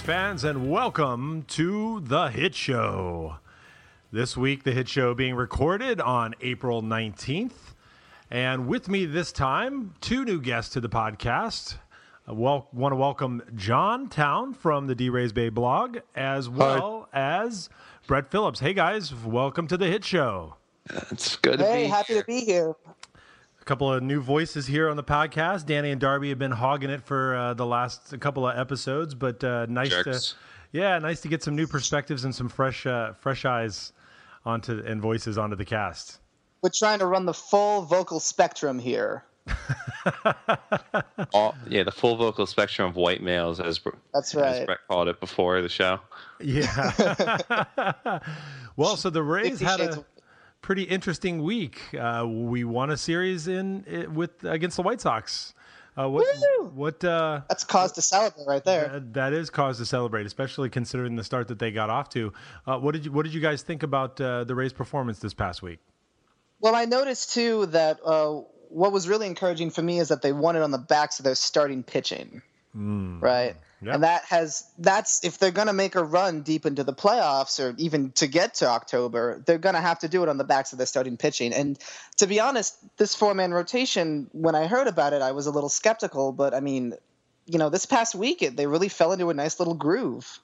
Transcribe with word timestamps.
Hello, 0.00 0.14
all 0.14 0.20
you 0.20 0.28
Rays 0.28 0.40
fans, 0.40 0.44
and 0.44 0.70
welcome 0.70 1.44
to 1.48 2.00
The 2.00 2.28
Hit 2.28 2.54
Show. 2.54 3.36
This 4.12 4.36
week, 4.36 4.62
The 4.64 4.72
Hit 4.72 4.88
Show 4.88 5.14
being 5.14 5.34
recorded 5.34 6.00
on 6.00 6.34
April 6.40 6.82
19th. 6.82 7.74
And 8.30 8.66
with 8.68 8.88
me 8.88 9.06
this 9.06 9.32
time, 9.32 9.94
two 10.00 10.24
new 10.24 10.40
guests 10.40 10.72
to 10.74 10.80
the 10.80 10.88
podcast. 10.88 11.76
I 12.26 12.32
wel- 12.32 12.68
want 12.72 12.92
to 12.92 12.96
welcome 12.96 13.42
John 13.54 14.08
Town 14.08 14.52
from 14.54 14.86
the 14.86 14.94
D 14.94 15.08
Rays 15.08 15.32
Bay 15.32 15.48
blog, 15.48 15.98
as 16.14 16.48
well 16.48 17.08
as 17.12 17.68
Brett 18.06 18.30
Phillips. 18.30 18.60
Hey, 18.60 18.74
guys, 18.74 19.14
welcome 19.14 19.66
to 19.68 19.76
The 19.76 19.86
Hit 19.86 20.04
Show. 20.04 20.54
It's 21.10 21.36
good 21.36 21.58
to 21.58 21.64
Hey, 21.66 21.84
be 21.84 21.88
happy 21.88 22.14
to 22.14 22.24
be 22.24 22.40
here. 22.40 22.74
A 23.68 23.76
couple 23.76 23.92
of 23.92 24.02
new 24.02 24.22
voices 24.22 24.66
here 24.66 24.88
on 24.88 24.96
the 24.96 25.04
podcast. 25.04 25.66
Danny 25.66 25.90
and 25.90 26.00
Darby 26.00 26.30
have 26.30 26.38
been 26.38 26.52
hogging 26.52 26.88
it 26.88 27.02
for 27.02 27.36
uh, 27.36 27.52
the 27.52 27.66
last 27.66 28.18
couple 28.18 28.48
of 28.48 28.58
episodes, 28.58 29.14
but 29.14 29.44
uh, 29.44 29.66
nice 29.68 29.90
Jerks. 29.90 30.30
to, 30.30 30.36
yeah, 30.72 30.98
nice 30.98 31.20
to 31.20 31.28
get 31.28 31.42
some 31.42 31.54
new 31.54 31.66
perspectives 31.66 32.24
and 32.24 32.34
some 32.34 32.48
fresh, 32.48 32.86
uh, 32.86 33.12
fresh 33.12 33.44
eyes 33.44 33.92
onto 34.46 34.82
and 34.86 35.02
voices 35.02 35.36
onto 35.36 35.54
the 35.54 35.66
cast. 35.66 36.20
We're 36.62 36.70
trying 36.70 37.00
to 37.00 37.06
run 37.06 37.26
the 37.26 37.34
full 37.34 37.82
vocal 37.82 38.20
spectrum 38.20 38.78
here. 38.78 39.24
all, 41.34 41.54
yeah 41.68 41.82
the 41.82 41.92
full 41.92 42.16
vocal 42.16 42.46
spectrum 42.46 42.88
of 42.88 42.96
white 42.96 43.22
males 43.22 43.60
as, 43.60 43.78
Br- 43.78 43.90
That's 44.14 44.34
as 44.34 44.40
right. 44.40 44.64
Brett 44.64 44.78
called 44.88 45.08
it 45.08 45.20
before 45.20 45.60
the 45.60 45.68
show. 45.68 46.00
Yeah. 46.40 47.36
well, 48.76 48.96
so 48.96 49.10
the 49.10 49.22
Rays 49.22 49.60
had 49.60 49.80
a 49.80 49.90
of- 49.90 50.04
pretty 50.62 50.82
interesting 50.84 51.42
week. 51.42 51.80
Uh, 51.94 52.26
we 52.28 52.64
won 52.64 52.90
a 52.90 52.96
series 52.96 53.48
in 53.48 53.84
with 54.14 54.44
against 54.44 54.76
the 54.76 54.82
White 54.82 55.00
Sox. 55.00 55.54
Uh, 55.96 56.08
what? 56.08 56.24
Woo! 56.60 56.66
What? 56.74 57.02
Uh, 57.02 57.40
That's 57.48 57.64
cause 57.64 57.92
to 57.92 58.02
celebrate 58.02 58.46
right 58.46 58.64
there. 58.64 58.88
that- 58.88 59.14
that 59.14 59.32
is 59.32 59.50
cause 59.50 59.78
to 59.78 59.86
celebrate, 59.86 60.26
especially 60.26 60.70
considering 60.70 61.16
the 61.16 61.24
start 61.24 61.48
that 61.48 61.58
they 61.58 61.72
got 61.72 61.90
off 61.90 62.08
to. 62.10 62.32
Uh, 62.66 62.78
what 62.78 62.92
did 62.92 63.04
you 63.06 63.12
What 63.12 63.24
did 63.24 63.34
you 63.34 63.40
guys 63.40 63.62
think 63.62 63.82
about 63.82 64.20
uh, 64.20 64.44
the 64.44 64.54
Rays' 64.54 64.72
performance 64.72 65.18
this 65.18 65.34
past 65.34 65.60
week? 65.62 65.80
Well, 66.60 66.74
I 66.76 66.84
noticed 66.84 67.34
too 67.34 67.66
that 67.66 67.98
uh, 68.04 68.42
what 68.68 68.92
was 68.92 69.08
really 69.08 69.26
encouraging 69.26 69.70
for 69.70 69.82
me 69.82 69.98
is 69.98 70.08
that 70.08 70.22
they 70.22 70.32
won 70.32 70.54
it 70.56 70.62
on 70.62 70.70
the 70.70 70.78
backs 70.78 71.18
of 71.18 71.24
their 71.24 71.34
starting 71.34 71.82
pitching. 71.82 72.42
Mm. 72.78 73.20
Right. 73.20 73.56
Yep. 73.82 73.94
And 73.94 74.02
that 74.02 74.24
has 74.24 74.68
that's 74.78 75.24
if 75.24 75.38
they're 75.38 75.50
going 75.50 75.68
to 75.68 75.72
make 75.72 75.94
a 75.94 76.02
run 76.02 76.42
deep 76.42 76.66
into 76.66 76.82
the 76.82 76.92
playoffs 76.92 77.60
or 77.62 77.74
even 77.78 78.10
to 78.12 78.26
get 78.26 78.54
to 78.54 78.66
October, 78.66 79.42
they're 79.46 79.58
going 79.58 79.74
to 79.74 79.80
have 79.80 80.00
to 80.00 80.08
do 80.08 80.22
it 80.22 80.28
on 80.28 80.36
the 80.36 80.44
backs 80.44 80.72
of 80.72 80.78
their 80.78 80.86
starting 80.86 81.16
pitching. 81.16 81.52
And 81.52 81.78
to 82.16 82.26
be 82.26 82.40
honest, 82.40 82.76
this 82.96 83.14
four-man 83.14 83.52
rotation, 83.52 84.28
when 84.32 84.54
I 84.54 84.66
heard 84.66 84.88
about 84.88 85.12
it, 85.12 85.22
I 85.22 85.32
was 85.32 85.46
a 85.46 85.52
little 85.52 85.68
skeptical, 85.68 86.32
but 86.32 86.54
I 86.54 86.60
mean, 86.60 86.94
you 87.46 87.58
know, 87.58 87.68
this 87.68 87.86
past 87.86 88.14
week 88.14 88.42
it, 88.42 88.56
they 88.56 88.66
really 88.66 88.88
fell 88.88 89.12
into 89.12 89.30
a 89.30 89.34
nice 89.34 89.60
little 89.60 89.74
groove. 89.74 90.40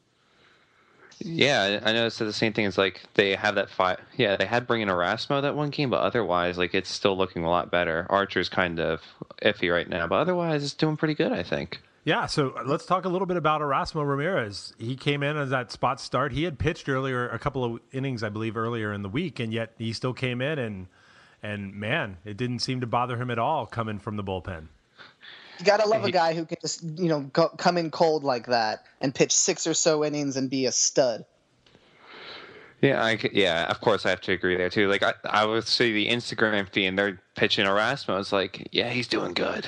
Yeah, 1.18 1.80
I 1.82 1.90
I 1.90 1.92
noticed 1.92 2.18
the 2.18 2.32
same 2.32 2.52
thing 2.52 2.64
is 2.64 2.78
like 2.78 3.02
they 3.14 3.34
have 3.34 3.54
that 3.56 3.70
fight. 3.70 3.98
Yeah, 4.16 4.36
they 4.36 4.46
had 4.46 4.66
bringing 4.66 4.88
Erasmo 4.88 5.42
that 5.42 5.54
one 5.54 5.70
game, 5.70 5.90
but 5.90 6.00
otherwise, 6.00 6.58
like 6.58 6.74
it's 6.74 6.90
still 6.90 7.16
looking 7.16 7.44
a 7.44 7.50
lot 7.50 7.70
better. 7.70 8.06
Archer's 8.10 8.48
kind 8.48 8.80
of 8.80 9.00
iffy 9.42 9.72
right 9.72 9.88
now, 9.88 10.06
but 10.06 10.16
otherwise, 10.16 10.64
it's 10.64 10.74
doing 10.74 10.96
pretty 10.96 11.14
good. 11.14 11.32
I 11.32 11.42
think. 11.42 11.80
Yeah, 12.04 12.26
so 12.26 12.54
let's 12.66 12.84
talk 12.84 13.06
a 13.06 13.08
little 13.08 13.26
bit 13.26 13.38
about 13.38 13.62
Erasmo 13.62 14.06
Ramirez. 14.06 14.74
He 14.78 14.94
came 14.94 15.22
in 15.22 15.38
as 15.38 15.48
that 15.50 15.72
spot 15.72 16.00
start. 16.00 16.32
He 16.32 16.44
had 16.44 16.58
pitched 16.58 16.86
earlier, 16.86 17.26
a 17.30 17.38
couple 17.38 17.64
of 17.64 17.80
innings, 17.92 18.22
I 18.22 18.28
believe, 18.28 18.58
earlier 18.58 18.92
in 18.92 19.00
the 19.00 19.08
week, 19.08 19.40
and 19.40 19.54
yet 19.54 19.72
he 19.78 19.94
still 19.94 20.12
came 20.12 20.42
in 20.42 20.58
and 20.58 20.86
and 21.42 21.74
man, 21.74 22.18
it 22.24 22.36
didn't 22.36 22.60
seem 22.60 22.80
to 22.80 22.86
bother 22.86 23.16
him 23.16 23.30
at 23.30 23.38
all 23.38 23.66
coming 23.66 23.98
from 23.98 24.16
the 24.16 24.24
bullpen. 24.24 24.68
You 25.58 25.64
gotta 25.64 25.86
love 25.88 26.04
a 26.04 26.10
guy 26.10 26.34
who 26.34 26.44
can 26.44 26.58
just 26.60 26.82
you 26.82 27.08
know 27.08 27.20
go, 27.20 27.48
come 27.48 27.78
in 27.78 27.90
cold 27.90 28.22
like 28.22 28.46
that 28.46 28.84
and 29.00 29.14
pitch 29.14 29.32
six 29.32 29.66
or 29.66 29.74
so 29.74 30.04
innings 30.04 30.36
and 30.36 30.50
be 30.50 30.66
a 30.66 30.72
stud. 30.72 31.24
Yeah, 32.82 33.02
I 33.02 33.16
c 33.16 33.30
yeah, 33.32 33.70
of 33.70 33.80
course 33.80 34.04
I 34.04 34.10
have 34.10 34.20
to 34.22 34.32
agree 34.32 34.56
there 34.58 34.68
too. 34.68 34.88
Like 34.88 35.02
I, 35.02 35.14
I 35.24 35.46
would 35.46 35.66
see 35.66 35.92
the 35.92 36.08
Instagram 36.08 36.68
feed 36.68 36.86
and 36.86 36.98
they're 36.98 37.20
pitching 37.34 37.64
Erasmo. 37.64 38.20
It's 38.20 38.32
like, 38.32 38.68
yeah, 38.72 38.90
he's 38.90 39.08
doing 39.08 39.32
good. 39.32 39.66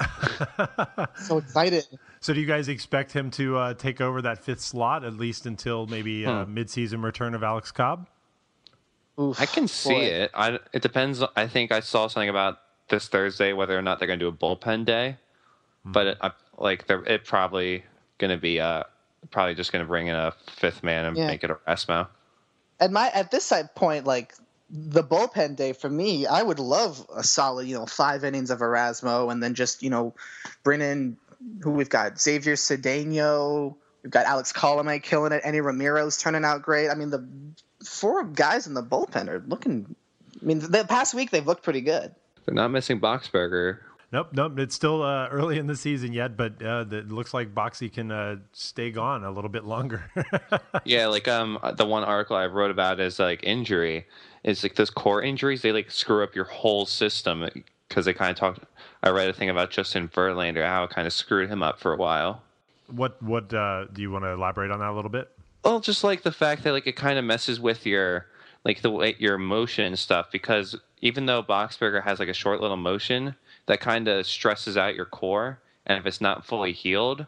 So 1.16 1.38
excited. 1.38 1.84
So, 2.20 2.32
do 2.32 2.40
you 2.40 2.46
guys 2.46 2.68
expect 2.68 3.12
him 3.12 3.30
to 3.32 3.56
uh, 3.58 3.74
take 3.74 4.00
over 4.00 4.22
that 4.22 4.42
fifth 4.42 4.60
slot 4.60 5.04
at 5.04 5.14
least 5.14 5.46
until 5.46 5.86
maybe 5.86 6.24
uh, 6.26 6.44
midseason 6.46 7.02
return 7.04 7.34
of 7.34 7.42
Alex 7.42 7.70
Cobb? 7.70 8.08
Oof, 9.20 9.40
I 9.40 9.46
can 9.46 9.68
see 9.68 9.90
boy. 9.94 10.00
it. 10.04 10.30
I, 10.34 10.58
it 10.72 10.82
depends. 10.82 11.22
I 11.36 11.46
think 11.46 11.70
I 11.70 11.80
saw 11.80 12.08
something 12.08 12.28
about 12.28 12.58
this 12.88 13.08
Thursday 13.08 13.52
whether 13.52 13.78
or 13.78 13.82
not 13.82 13.98
they're 13.98 14.08
going 14.08 14.18
to 14.18 14.24
do 14.24 14.28
a 14.28 14.32
bullpen 14.32 14.84
day, 14.84 15.16
but 15.84 16.06
it, 16.08 16.18
I, 16.20 16.32
like 16.58 16.86
they're 16.86 17.04
it 17.04 17.24
probably 17.24 17.84
going 18.18 18.30
to 18.30 18.36
be 18.36 18.60
uh 18.60 18.82
probably 19.30 19.54
just 19.54 19.72
going 19.72 19.84
to 19.84 19.88
bring 19.88 20.08
in 20.08 20.14
a 20.16 20.32
fifth 20.50 20.82
man 20.82 21.04
and 21.06 21.16
Yeah. 21.16 21.28
make 21.28 21.44
it 21.44 21.50
Erasmo. 21.50 22.08
At 22.80 22.90
my 22.90 23.08
at 23.10 23.30
this 23.30 23.52
point, 23.74 24.04
like 24.04 24.34
the 24.70 25.02
bullpen 25.02 25.56
day 25.56 25.72
for 25.72 25.88
me, 25.88 26.26
I 26.26 26.42
would 26.42 26.58
love 26.58 27.06
a 27.14 27.22
solid, 27.22 27.66
you 27.66 27.74
know, 27.74 27.86
five 27.86 28.24
innings 28.24 28.50
of 28.50 28.60
Erasmo, 28.60 29.30
and 29.30 29.42
then 29.42 29.54
just 29.54 29.82
you 29.82 29.90
know, 29.90 30.14
bring 30.62 30.80
in 30.80 31.16
who 31.62 31.72
we've 31.72 31.90
got: 31.90 32.20
Xavier 32.20 32.54
Cedeno, 32.54 33.74
we've 34.02 34.10
got 34.10 34.26
Alex 34.26 34.52
Colomé 34.52 35.02
killing 35.02 35.32
it, 35.32 35.42
Enny 35.44 35.58
Romero's 35.58 36.18
turning 36.18 36.44
out 36.44 36.62
great. 36.62 36.88
I 36.88 36.94
mean, 36.94 37.10
the 37.10 37.26
four 37.84 38.24
guys 38.24 38.66
in 38.66 38.74
the 38.74 38.82
bullpen 38.82 39.28
are 39.28 39.44
looking. 39.46 39.94
I 40.40 40.44
mean, 40.44 40.58
the 40.58 40.84
past 40.84 41.14
week 41.14 41.30
they've 41.30 41.46
looked 41.46 41.62
pretty 41.62 41.80
good. 41.80 42.14
They're 42.44 42.54
not 42.54 42.68
missing 42.68 43.00
Boxberger. 43.00 43.78
Nope, 44.14 44.28
nope. 44.30 44.60
It's 44.60 44.76
still 44.76 45.02
uh, 45.02 45.26
early 45.26 45.58
in 45.58 45.66
the 45.66 45.74
season 45.74 46.12
yet, 46.12 46.36
but 46.36 46.62
uh, 46.62 46.84
it 46.88 47.08
looks 47.08 47.34
like 47.34 47.52
Boxy 47.52 47.92
can 47.92 48.12
uh, 48.12 48.36
stay 48.52 48.92
gone 48.92 49.24
a 49.24 49.30
little 49.32 49.50
bit 49.50 49.64
longer. 49.64 50.04
Yeah, 50.84 51.06
like 51.06 51.26
um 51.26 51.58
the 51.76 51.86
one 51.86 52.04
article 52.04 52.36
I 52.36 52.46
wrote 52.46 52.70
about 52.70 53.00
is 53.00 53.18
like 53.18 53.42
injury. 53.42 54.06
Is 54.44 54.62
like 54.62 54.76
those 54.76 54.90
core 54.90 55.20
injuries 55.22 55.62
they 55.62 55.72
like 55.72 55.90
screw 55.90 56.22
up 56.22 56.36
your 56.36 56.44
whole 56.44 56.86
system 56.86 57.48
because 57.88 58.04
they 58.04 58.12
kind 58.12 58.30
of 58.30 58.36
talked. 58.36 58.60
I 59.02 59.08
read 59.08 59.28
a 59.28 59.32
thing 59.32 59.50
about 59.50 59.70
Justin 59.70 60.08
Verlander 60.08 60.64
how 60.64 60.84
it 60.84 60.90
kind 60.90 61.06
of 61.08 61.12
screwed 61.12 61.50
him 61.50 61.62
up 61.62 61.80
for 61.80 61.92
a 61.92 61.96
while. 61.96 62.42
what 62.86 63.20
what 63.20 63.52
uh, 63.52 63.86
do 63.92 64.00
you 64.00 64.12
want 64.12 64.24
to 64.24 64.28
elaborate 64.28 64.70
on 64.70 64.78
that 64.78 64.90
a 64.90 64.92
little 64.92 65.10
bit? 65.10 65.28
Well, 65.64 65.80
just 65.80 66.04
like 66.04 66.22
the 66.22 66.32
fact 66.32 66.62
that 66.62 66.72
like 66.72 66.86
it 66.86 66.94
kind 66.94 67.18
of 67.18 67.24
messes 67.24 67.58
with 67.58 67.84
your 67.84 68.26
like 68.64 68.82
the 68.82 68.90
way 68.90 69.16
your 69.18 69.38
motion 69.38 69.86
and 69.86 69.98
stuff 69.98 70.30
because 70.30 70.76
even 71.00 71.26
though 71.26 71.42
Boxberger 71.42 72.04
has 72.04 72.20
like 72.20 72.28
a 72.28 72.34
short 72.34 72.60
little 72.60 72.76
motion 72.76 73.34
that 73.66 73.80
kind 73.80 74.08
of 74.08 74.26
stresses 74.26 74.76
out 74.76 74.94
your 74.94 75.06
core, 75.06 75.60
and 75.86 75.98
if 75.98 76.06
it's 76.06 76.20
not 76.20 76.44
fully 76.44 76.72
healed, 76.72 77.26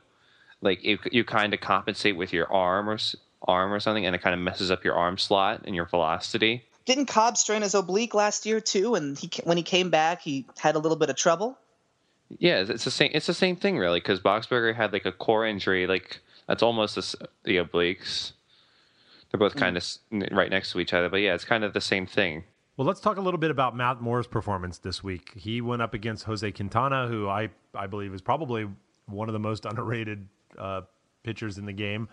like 0.60 0.82
you 0.84 0.98
you 1.10 1.24
kind 1.24 1.54
of 1.54 1.60
compensate 1.60 2.16
with 2.16 2.32
your 2.32 2.52
arm 2.52 2.88
or 2.88 2.98
arm 3.46 3.72
or 3.72 3.80
something, 3.80 4.06
and 4.06 4.14
it 4.14 4.22
kind 4.22 4.34
of 4.34 4.40
messes 4.40 4.70
up 4.70 4.84
your 4.84 4.94
arm 4.94 5.18
slot 5.18 5.62
and 5.64 5.74
your 5.74 5.86
velocity. 5.86 6.64
Didn't 6.84 7.06
Cobb 7.06 7.36
strain 7.36 7.62
his 7.62 7.74
oblique 7.74 8.14
last 8.14 8.46
year 8.46 8.60
too? 8.60 8.94
And 8.94 9.18
he 9.18 9.30
when 9.44 9.56
he 9.56 9.62
came 9.62 9.90
back, 9.90 10.22
he 10.22 10.46
had 10.58 10.76
a 10.76 10.78
little 10.78 10.96
bit 10.96 11.10
of 11.10 11.16
trouble. 11.16 11.58
Yeah, 12.38 12.64
it's 12.68 12.84
the 12.84 12.90
same. 12.90 13.10
It's 13.14 13.26
the 13.26 13.34
same 13.34 13.56
thing 13.56 13.78
really 13.78 14.00
because 14.00 14.20
Boxberger 14.20 14.74
had 14.74 14.92
like 14.92 15.06
a 15.06 15.12
core 15.12 15.46
injury, 15.46 15.86
like 15.86 16.20
that's 16.46 16.62
almost 16.62 16.94
the, 16.94 17.28
the 17.44 17.56
obliques. 17.56 18.32
They're 19.30 19.38
both 19.38 19.54
mm. 19.54 19.60
kind 19.60 19.76
of 19.76 19.84
right 20.36 20.50
next 20.50 20.72
to 20.72 20.80
each 20.80 20.92
other, 20.92 21.08
but 21.08 21.18
yeah, 21.18 21.34
it's 21.34 21.44
kind 21.44 21.64
of 21.64 21.72
the 21.72 21.80
same 21.80 22.06
thing. 22.06 22.44
Well, 22.76 22.86
let's 22.86 23.00
talk 23.00 23.16
a 23.16 23.22
little 23.22 23.38
bit 23.38 23.50
about 23.50 23.74
Matt 23.74 24.02
Moore's 24.02 24.26
performance 24.26 24.78
this 24.78 25.02
week. 25.02 25.32
He 25.34 25.62
went 25.62 25.80
up 25.80 25.94
against 25.94 26.24
Jose 26.24 26.50
Quintana, 26.52 27.08
who 27.08 27.26
I, 27.26 27.48
I 27.74 27.86
believe 27.86 28.12
is 28.12 28.20
probably 28.20 28.68
one 29.06 29.28
of 29.28 29.32
the 29.32 29.38
most 29.38 29.64
underrated 29.64 30.28
uh, 30.58 30.82
pitchers 31.22 31.56
in 31.56 31.64
the 31.64 31.72
game. 31.72 32.08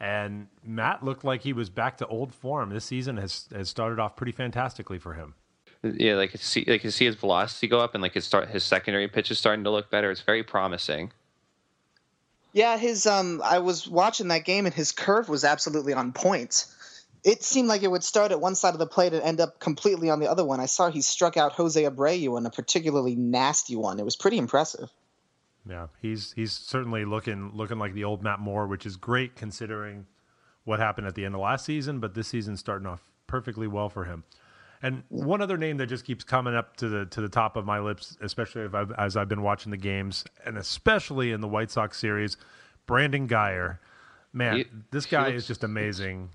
And 0.00 0.48
Matt 0.64 1.04
looked 1.04 1.24
like 1.24 1.42
he 1.42 1.52
was 1.52 1.68
back 1.68 1.98
to 1.98 2.06
old 2.06 2.34
form. 2.34 2.70
This 2.70 2.84
season 2.84 3.16
has, 3.18 3.48
has 3.54 3.68
started 3.68 3.98
off 3.98 4.16
pretty 4.16 4.32
fantastically 4.32 4.98
for 4.98 5.14
him. 5.14 5.34
Yeah, 5.82 6.14
like 6.14 6.32
you 6.32 6.38
see, 6.38 6.64
like 6.66 6.84
you 6.84 6.90
see 6.90 7.04
his 7.04 7.14
velocity 7.14 7.68
go 7.68 7.80
up, 7.80 7.94
and 7.94 8.02
like 8.02 8.14
his 8.14 8.24
start, 8.24 8.48
his 8.48 8.64
secondary 8.64 9.08
pitch 9.08 9.30
is 9.30 9.38
starting 9.38 9.64
to 9.64 9.70
look 9.70 9.90
better. 9.90 10.10
It's 10.10 10.22
very 10.22 10.42
promising. 10.42 11.12
Yeah, 12.52 12.78
his 12.78 13.06
um 13.06 13.42
I 13.44 13.58
was 13.58 13.86
watching 13.86 14.28
that 14.28 14.44
game 14.44 14.64
and 14.64 14.74
his 14.74 14.90
curve 14.90 15.28
was 15.28 15.44
absolutely 15.44 15.92
on 15.92 16.12
point. 16.12 16.64
It 17.26 17.42
seemed 17.42 17.66
like 17.66 17.82
it 17.82 17.90
would 17.90 18.04
start 18.04 18.30
at 18.30 18.40
one 18.40 18.54
side 18.54 18.72
of 18.72 18.78
the 18.78 18.86
plate 18.86 19.12
and 19.12 19.20
end 19.20 19.40
up 19.40 19.58
completely 19.58 20.08
on 20.10 20.20
the 20.20 20.30
other 20.30 20.44
one. 20.44 20.60
I 20.60 20.66
saw 20.66 20.88
he 20.90 21.00
struck 21.02 21.36
out 21.36 21.52
Jose 21.54 21.82
Abreu 21.82 22.38
in 22.38 22.46
a 22.46 22.50
particularly 22.50 23.16
nasty 23.16 23.74
one. 23.74 23.98
It 23.98 24.04
was 24.04 24.14
pretty 24.14 24.38
impressive. 24.38 24.90
Yeah, 25.68 25.88
he's 26.00 26.30
he's 26.34 26.52
certainly 26.52 27.04
looking 27.04 27.50
looking 27.52 27.80
like 27.80 27.94
the 27.94 28.04
old 28.04 28.22
Matt 28.22 28.38
Moore, 28.38 28.68
which 28.68 28.86
is 28.86 28.94
great 28.96 29.34
considering 29.34 30.06
what 30.62 30.78
happened 30.78 31.08
at 31.08 31.16
the 31.16 31.24
end 31.24 31.34
of 31.34 31.40
last 31.40 31.64
season. 31.64 31.98
But 31.98 32.14
this 32.14 32.28
season's 32.28 32.60
starting 32.60 32.86
off 32.86 33.02
perfectly 33.26 33.66
well 33.66 33.88
for 33.88 34.04
him. 34.04 34.22
And 34.80 35.02
one 35.08 35.42
other 35.42 35.56
name 35.56 35.78
that 35.78 35.86
just 35.88 36.04
keeps 36.04 36.22
coming 36.22 36.54
up 36.54 36.76
to 36.76 36.88
the 36.88 37.06
to 37.06 37.20
the 37.20 37.28
top 37.28 37.56
of 37.56 37.64
my 37.66 37.80
lips, 37.80 38.16
especially 38.20 38.62
if 38.62 38.72
I've, 38.76 38.92
as 38.92 39.16
I've 39.16 39.28
been 39.28 39.42
watching 39.42 39.72
the 39.72 39.76
games, 39.76 40.24
and 40.44 40.56
especially 40.56 41.32
in 41.32 41.40
the 41.40 41.48
White 41.48 41.72
Sox 41.72 41.98
series, 41.98 42.36
Brandon 42.86 43.26
Guyer. 43.26 43.78
Man, 44.32 44.58
He- 44.58 44.66
this 44.92 45.06
guy 45.06 45.24
looks- 45.26 45.38
is 45.38 45.46
just 45.48 45.64
amazing. 45.64 46.30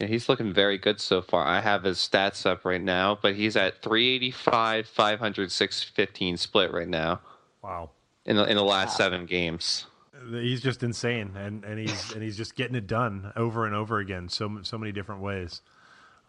Yeah, 0.00 0.08
he's 0.08 0.28
looking 0.28 0.52
very 0.52 0.76
good 0.76 1.00
so 1.00 1.22
far. 1.22 1.46
I 1.46 1.60
have 1.60 1.84
his 1.84 1.98
stats 1.98 2.44
up 2.46 2.64
right 2.64 2.80
now, 2.82 3.16
but 3.20 3.34
he's 3.36 3.56
at 3.56 3.80
385, 3.80 4.86
500, 4.88 5.52
615 5.52 6.36
split 6.36 6.72
right 6.72 6.88
now 6.88 7.20
Wow. 7.62 7.90
in 8.26 8.36
the 8.36 8.44
in 8.44 8.56
the 8.56 8.64
last 8.64 8.96
seven 8.96 9.24
games. 9.26 9.86
He's 10.30 10.60
just 10.62 10.82
insane, 10.82 11.32
and, 11.36 11.64
and 11.64 11.78
he's 11.78 12.12
and 12.12 12.22
he's 12.22 12.36
just 12.36 12.56
getting 12.56 12.74
it 12.76 12.86
done 12.86 13.32
over 13.36 13.66
and 13.66 13.74
over 13.74 13.98
again, 13.98 14.28
so 14.28 14.58
so 14.62 14.78
many 14.78 14.90
different 14.90 15.20
ways. 15.20 15.60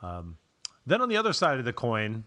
Um, 0.02 0.38
then 0.86 1.02
on 1.02 1.10
the 1.10 1.18
other 1.18 1.34
side 1.34 1.58
of 1.60 1.66
the 1.66 1.74
coin, 1.74 2.24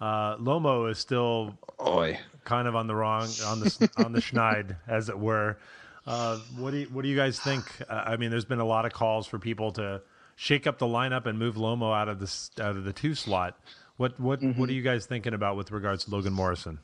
uh, 0.00 0.36
Lomo 0.36 0.88
is 0.90 0.98
still 0.98 1.58
Oy. 1.84 2.18
kind 2.44 2.68
of 2.68 2.76
on 2.76 2.86
the 2.86 2.94
wrong 2.94 3.28
on 3.46 3.60
the 3.60 3.90
on 4.04 4.12
the 4.12 4.20
schneid, 4.20 4.76
as 4.86 5.08
it 5.08 5.18
were. 5.18 5.58
Uh, 6.06 6.38
what 6.56 6.70
do 6.70 6.78
you 6.78 6.86
what 6.86 7.02
do 7.02 7.08
you 7.08 7.16
guys 7.16 7.40
think? 7.40 7.64
Uh, 7.88 8.02
I 8.06 8.16
mean, 8.16 8.30
there's 8.30 8.44
been 8.44 8.60
a 8.60 8.64
lot 8.66 8.84
of 8.84 8.92
calls 8.92 9.26
for 9.26 9.38
people 9.38 9.72
to 9.72 10.02
shake 10.38 10.68
up 10.68 10.78
the 10.78 10.86
lineup 10.86 11.26
and 11.26 11.36
move 11.36 11.56
Lomo 11.56 11.94
out 11.94 12.08
of 12.08 12.20
the 12.20 12.62
out 12.62 12.76
of 12.76 12.84
the 12.84 12.92
two 12.92 13.14
slot. 13.14 13.58
What 13.96 14.18
what 14.20 14.40
mm-hmm. 14.40 14.58
what 14.58 14.70
are 14.70 14.72
you 14.72 14.82
guys 14.82 15.04
thinking 15.04 15.34
about 15.34 15.56
with 15.56 15.72
regards 15.72 16.04
to 16.04 16.10
Logan 16.12 16.32
Morrison? 16.32 16.78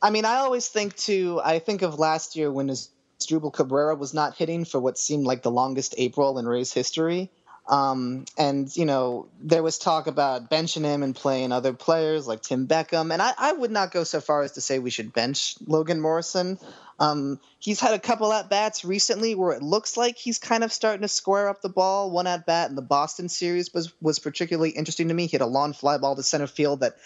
I 0.00 0.10
mean, 0.10 0.24
I 0.24 0.36
always 0.36 0.66
think 0.68 0.96
too. 0.96 1.40
I 1.44 1.58
think 1.58 1.82
of 1.82 1.98
last 1.98 2.34
year 2.34 2.50
when 2.50 2.68
Asdrubal 2.68 3.52
Cabrera 3.52 3.94
was 3.94 4.14
not 4.14 4.36
hitting 4.36 4.64
for 4.64 4.80
what 4.80 4.98
seemed 4.98 5.24
like 5.24 5.42
the 5.42 5.50
longest 5.50 5.94
April 5.98 6.38
in 6.38 6.46
Rays 6.46 6.72
history. 6.72 7.30
Um, 7.68 8.24
and 8.38 8.74
you 8.74 8.86
know, 8.86 9.28
there 9.42 9.62
was 9.62 9.78
talk 9.78 10.06
about 10.06 10.50
benching 10.50 10.84
him 10.84 11.02
and 11.02 11.14
playing 11.14 11.52
other 11.52 11.74
players 11.74 12.26
like 12.26 12.40
Tim 12.40 12.66
Beckham. 12.66 13.12
And 13.12 13.20
I, 13.20 13.32
I 13.36 13.52
would 13.52 13.70
not 13.70 13.90
go 13.90 14.04
so 14.04 14.22
far 14.22 14.42
as 14.42 14.52
to 14.52 14.62
say 14.62 14.78
we 14.78 14.88
should 14.88 15.12
bench 15.12 15.56
Logan 15.66 16.00
Morrison. 16.00 16.58
Um, 17.00 17.38
he's 17.58 17.80
had 17.80 17.94
a 17.94 17.98
couple 17.98 18.32
at 18.32 18.50
bats 18.50 18.84
recently 18.84 19.34
where 19.34 19.52
it 19.52 19.62
looks 19.62 19.96
like 19.96 20.16
he's 20.16 20.38
kind 20.38 20.64
of 20.64 20.72
starting 20.72 21.02
to 21.02 21.08
square 21.08 21.48
up 21.48 21.62
the 21.62 21.68
ball. 21.68 22.10
One 22.10 22.26
at 22.26 22.44
bat 22.44 22.70
in 22.70 22.76
the 22.76 22.82
Boston 22.82 23.28
series 23.28 23.72
was 23.72 23.92
was 24.00 24.18
particularly 24.18 24.70
interesting 24.70 25.08
to 25.08 25.14
me. 25.14 25.24
He 25.24 25.32
hit 25.32 25.40
a 25.40 25.46
long 25.46 25.72
fly 25.72 25.98
ball 25.98 26.16
to 26.16 26.22
center 26.22 26.48
field 26.48 26.80
that 26.80 26.96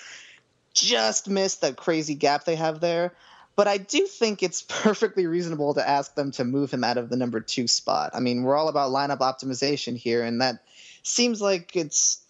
just 0.72 1.28
missed 1.28 1.60
that 1.60 1.76
crazy 1.76 2.14
gap 2.14 2.44
they 2.44 2.56
have 2.56 2.80
there. 2.80 3.12
But 3.54 3.68
I 3.68 3.76
do 3.76 4.06
think 4.06 4.42
it's 4.42 4.62
perfectly 4.68 5.26
reasonable 5.26 5.74
to 5.74 5.86
ask 5.86 6.14
them 6.14 6.30
to 6.32 6.44
move 6.44 6.70
him 6.70 6.84
out 6.84 6.96
of 6.96 7.10
the 7.10 7.16
number 7.16 7.40
two 7.40 7.66
spot. 7.66 8.12
I 8.14 8.20
mean, 8.20 8.44
we're 8.44 8.56
all 8.56 8.68
about 8.68 8.92
lineup 8.92 9.18
optimization 9.18 9.96
here, 9.96 10.24
and 10.24 10.40
that 10.40 10.64
seems 11.02 11.42
like 11.42 11.76
it's 11.76 12.22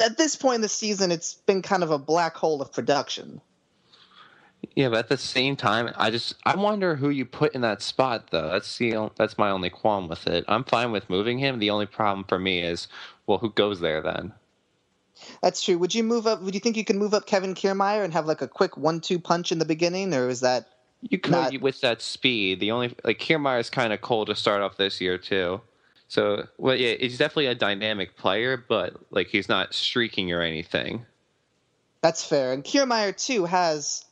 at 0.00 0.16
this 0.16 0.36
point 0.36 0.56
in 0.56 0.60
the 0.60 0.68
season, 0.68 1.10
it's 1.10 1.34
been 1.34 1.62
kind 1.62 1.82
of 1.82 1.90
a 1.90 1.98
black 1.98 2.36
hole 2.36 2.62
of 2.62 2.72
production. 2.72 3.40
Yeah, 4.74 4.88
but 4.88 4.98
at 4.98 5.08
the 5.08 5.16
same 5.16 5.56
time, 5.56 5.92
I 5.96 6.10
just 6.10 6.34
I 6.44 6.56
wonder 6.56 6.96
who 6.96 7.10
you 7.10 7.24
put 7.24 7.54
in 7.54 7.60
that 7.62 7.82
spot 7.82 8.30
though. 8.30 8.50
That's 8.50 8.78
the 8.78 9.10
that's 9.16 9.38
my 9.38 9.50
only 9.50 9.70
qualm 9.70 10.08
with 10.08 10.26
it. 10.26 10.44
I'm 10.48 10.64
fine 10.64 10.92
with 10.92 11.10
moving 11.10 11.38
him. 11.38 11.58
The 11.58 11.70
only 11.70 11.86
problem 11.86 12.24
for 12.28 12.38
me 12.38 12.60
is, 12.60 12.88
well, 13.26 13.38
who 13.38 13.50
goes 13.50 13.80
there 13.80 14.00
then? 14.00 14.32
That's 15.42 15.62
true. 15.62 15.78
Would 15.78 15.94
you 15.94 16.04
move 16.04 16.26
up? 16.26 16.42
Would 16.42 16.54
you 16.54 16.60
think 16.60 16.76
you 16.76 16.84
could 16.84 16.96
move 16.96 17.14
up 17.14 17.26
Kevin 17.26 17.54
Kiermaier 17.54 18.04
and 18.04 18.12
have 18.12 18.26
like 18.26 18.40
a 18.40 18.48
quick 18.48 18.76
one-two 18.76 19.18
punch 19.18 19.52
in 19.52 19.58
the 19.58 19.64
beginning, 19.64 20.14
or 20.14 20.28
is 20.28 20.40
that 20.40 20.68
you 21.02 21.18
could 21.18 21.32
not... 21.32 21.60
with 21.60 21.80
that 21.80 22.02
speed? 22.02 22.60
The 22.60 22.70
only 22.70 22.94
like 23.04 23.18
Kiermaier 23.18 23.60
is 23.60 23.70
kind 23.70 23.92
of 23.92 24.00
cold 24.00 24.28
to 24.28 24.36
start 24.36 24.62
off 24.62 24.76
this 24.76 25.00
year 25.00 25.18
too. 25.18 25.60
So 26.08 26.46
well, 26.56 26.74
yeah, 26.74 26.94
he's 26.98 27.18
definitely 27.18 27.46
a 27.46 27.54
dynamic 27.54 28.16
player, 28.16 28.56
but 28.56 28.94
like 29.10 29.28
he's 29.28 29.48
not 29.48 29.74
streaking 29.74 30.32
or 30.32 30.40
anything. 30.40 31.04
That's 32.00 32.24
fair. 32.24 32.52
And 32.52 32.64
Kiermaier 32.64 33.16
too 33.16 33.44
has 33.44 34.04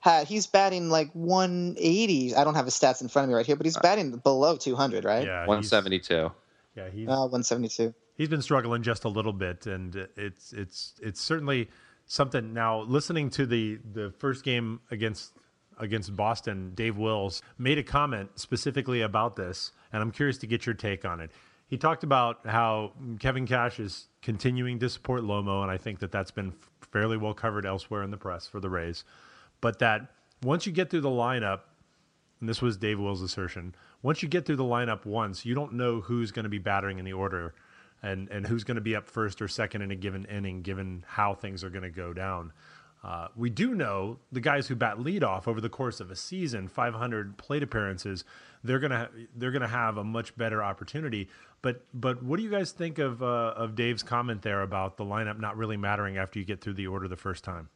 had 0.00 0.28
he's 0.28 0.46
batting 0.46 0.90
like 0.90 1.10
180. 1.12 2.34
I 2.34 2.44
don't 2.44 2.54
have 2.54 2.64
his 2.64 2.74
stats 2.74 3.02
in 3.02 3.08
front 3.08 3.24
of 3.24 3.30
me 3.30 3.34
right 3.34 3.46
here, 3.46 3.56
but 3.56 3.66
he's 3.66 3.76
uh, 3.76 3.80
batting 3.80 4.16
below 4.18 4.56
200, 4.56 5.04
right? 5.04 5.26
Yeah, 5.26 5.40
172. 5.40 6.30
Yeah, 6.76 6.88
he's 6.90 7.08
uh, 7.08 7.26
172 7.26 7.94
he's 8.18 8.28
been 8.28 8.42
struggling 8.42 8.82
just 8.82 9.04
a 9.04 9.08
little 9.08 9.32
bit, 9.32 9.66
and 9.66 10.08
it's 10.16 10.52
it's 10.52 10.94
it's 11.00 11.20
certainly 11.20 11.70
something. 12.06 12.52
Now, 12.52 12.80
listening 12.80 13.30
to 13.30 13.46
the 13.46 13.78
the 13.94 14.12
first 14.18 14.44
game 14.44 14.80
against 14.90 15.32
against 15.78 16.14
Boston, 16.14 16.72
Dave 16.74 16.98
Wills 16.98 17.40
made 17.56 17.78
a 17.78 17.82
comment 17.82 18.30
specifically 18.34 19.00
about 19.00 19.36
this, 19.36 19.72
and 19.92 20.02
I'm 20.02 20.10
curious 20.10 20.36
to 20.38 20.46
get 20.46 20.66
your 20.66 20.74
take 20.74 21.06
on 21.06 21.20
it. 21.20 21.30
He 21.68 21.78
talked 21.78 22.02
about 22.02 22.46
how 22.46 22.92
Kevin 23.20 23.46
Cash 23.46 23.78
is 23.78 24.08
continuing 24.20 24.78
to 24.80 24.90
support 24.90 25.22
Lomo, 25.22 25.62
and 25.62 25.70
I 25.70 25.78
think 25.78 26.00
that 26.00 26.10
that's 26.10 26.30
been 26.30 26.52
fairly 26.92 27.16
well 27.16 27.34
covered 27.34 27.64
elsewhere 27.64 28.02
in 28.02 28.10
the 28.10 28.16
press 28.16 28.46
for 28.46 28.60
the 28.60 28.68
Rays. 28.68 29.04
But 29.60 29.78
that 29.80 30.12
once 30.42 30.66
you 30.66 30.72
get 30.72 30.90
through 30.90 31.00
the 31.00 31.08
lineup, 31.08 31.60
and 32.40 32.48
this 32.48 32.62
was 32.62 32.76
Dave 32.76 33.00
Wills' 33.00 33.22
assertion, 33.22 33.74
once 34.02 34.22
you 34.22 34.28
get 34.28 34.46
through 34.46 34.56
the 34.56 34.64
lineup 34.64 35.04
once, 35.04 35.44
you 35.44 35.54
don't 35.54 35.74
know 35.74 36.00
who's 36.00 36.30
going 36.30 36.44
to 36.44 36.48
be 36.48 36.58
battering 36.58 36.98
in 36.98 37.04
the 37.04 37.12
order 37.12 37.54
and 38.02 38.28
and 38.28 38.46
who's 38.46 38.62
going 38.64 38.76
to 38.76 38.80
be 38.80 38.94
up 38.94 39.08
first 39.08 39.42
or 39.42 39.48
second 39.48 39.82
in 39.82 39.90
a 39.90 39.96
given 39.96 40.24
inning, 40.26 40.62
given 40.62 41.04
how 41.06 41.34
things 41.34 41.64
are 41.64 41.70
going 41.70 41.82
to 41.82 41.90
go 41.90 42.12
down. 42.12 42.52
Uh, 43.02 43.28
we 43.36 43.48
do 43.48 43.74
know 43.74 44.18
the 44.32 44.40
guys 44.40 44.66
who 44.66 44.74
bat 44.74 44.98
leadoff 44.98 45.46
over 45.46 45.60
the 45.60 45.68
course 45.68 46.00
of 46.00 46.10
a 46.10 46.16
season, 46.16 46.66
500 46.66 47.36
plate 47.38 47.62
appearances, 47.62 48.24
they're 48.64 48.80
gonna 48.80 49.08
they're 49.36 49.52
gonna 49.52 49.68
have 49.68 49.96
a 49.98 50.04
much 50.04 50.36
better 50.36 50.62
opportunity. 50.62 51.28
But 51.62 51.84
but 51.94 52.22
what 52.22 52.38
do 52.38 52.42
you 52.42 52.50
guys 52.50 52.72
think 52.72 52.98
of 52.98 53.22
uh, 53.22 53.54
of 53.56 53.76
Dave's 53.76 54.02
comment 54.02 54.42
there 54.42 54.62
about 54.62 54.96
the 54.96 55.04
lineup 55.04 55.38
not 55.38 55.56
really 55.56 55.76
mattering 55.76 56.16
after 56.16 56.40
you 56.40 56.44
get 56.44 56.60
through 56.60 56.74
the 56.74 56.88
order 56.88 57.06
the 57.06 57.16
first 57.16 57.44
time? 57.44 57.68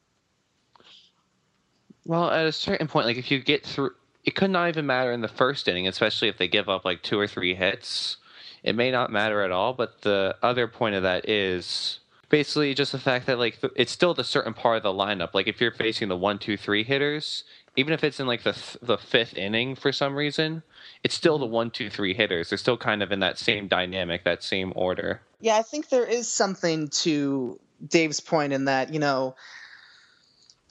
Well, 2.04 2.30
at 2.30 2.46
a 2.46 2.52
certain 2.52 2.88
point, 2.88 3.06
like 3.06 3.16
if 3.16 3.30
you 3.30 3.40
get 3.40 3.64
through, 3.64 3.92
it 4.24 4.34
could 4.34 4.50
not 4.50 4.68
even 4.68 4.86
matter 4.86 5.12
in 5.12 5.20
the 5.20 5.28
first 5.28 5.68
inning, 5.68 5.86
especially 5.86 6.28
if 6.28 6.38
they 6.38 6.48
give 6.48 6.68
up 6.68 6.84
like 6.84 7.02
two 7.02 7.18
or 7.18 7.26
three 7.26 7.54
hits 7.54 8.16
it 8.62 8.74
may 8.74 8.90
not 8.90 9.10
matter 9.10 9.42
at 9.42 9.50
all. 9.50 9.72
But 9.72 10.02
the 10.02 10.36
other 10.42 10.68
point 10.68 10.94
of 10.94 11.02
that 11.02 11.28
is 11.28 12.00
basically 12.28 12.74
just 12.74 12.92
the 12.92 12.98
fact 12.98 13.26
that 13.26 13.38
like 13.38 13.58
it's 13.76 13.92
still 13.92 14.14
the 14.14 14.24
certain 14.24 14.54
part 14.54 14.78
of 14.78 14.82
the 14.82 14.92
lineup. 14.92 15.34
Like 15.34 15.48
if 15.48 15.60
you're 15.60 15.72
facing 15.72 16.08
the 16.08 16.16
one, 16.16 16.38
two, 16.38 16.56
three 16.56 16.84
hitters, 16.84 17.44
even 17.76 17.92
if 17.92 18.04
it's 18.04 18.20
in 18.20 18.26
like 18.26 18.42
the 18.42 18.52
th- 18.52 18.78
the 18.82 18.98
fifth 18.98 19.34
inning 19.34 19.74
for 19.74 19.92
some 19.92 20.14
reason, 20.14 20.62
it's 21.02 21.14
still 21.14 21.38
the 21.38 21.44
mm-hmm. 21.44 21.54
one, 21.54 21.70
two, 21.70 21.90
three 21.90 22.14
hitters. 22.14 22.50
They're 22.50 22.58
still 22.58 22.76
kind 22.76 23.02
of 23.02 23.12
in 23.12 23.20
that 23.20 23.38
same 23.38 23.68
dynamic, 23.68 24.24
that 24.24 24.42
same 24.42 24.72
order. 24.76 25.20
Yeah, 25.40 25.56
I 25.56 25.62
think 25.62 25.88
there 25.88 26.06
is 26.06 26.28
something 26.28 26.88
to 26.88 27.58
Dave's 27.86 28.20
point 28.20 28.52
in 28.52 28.66
that 28.66 28.92
you 28.92 29.00
know 29.00 29.34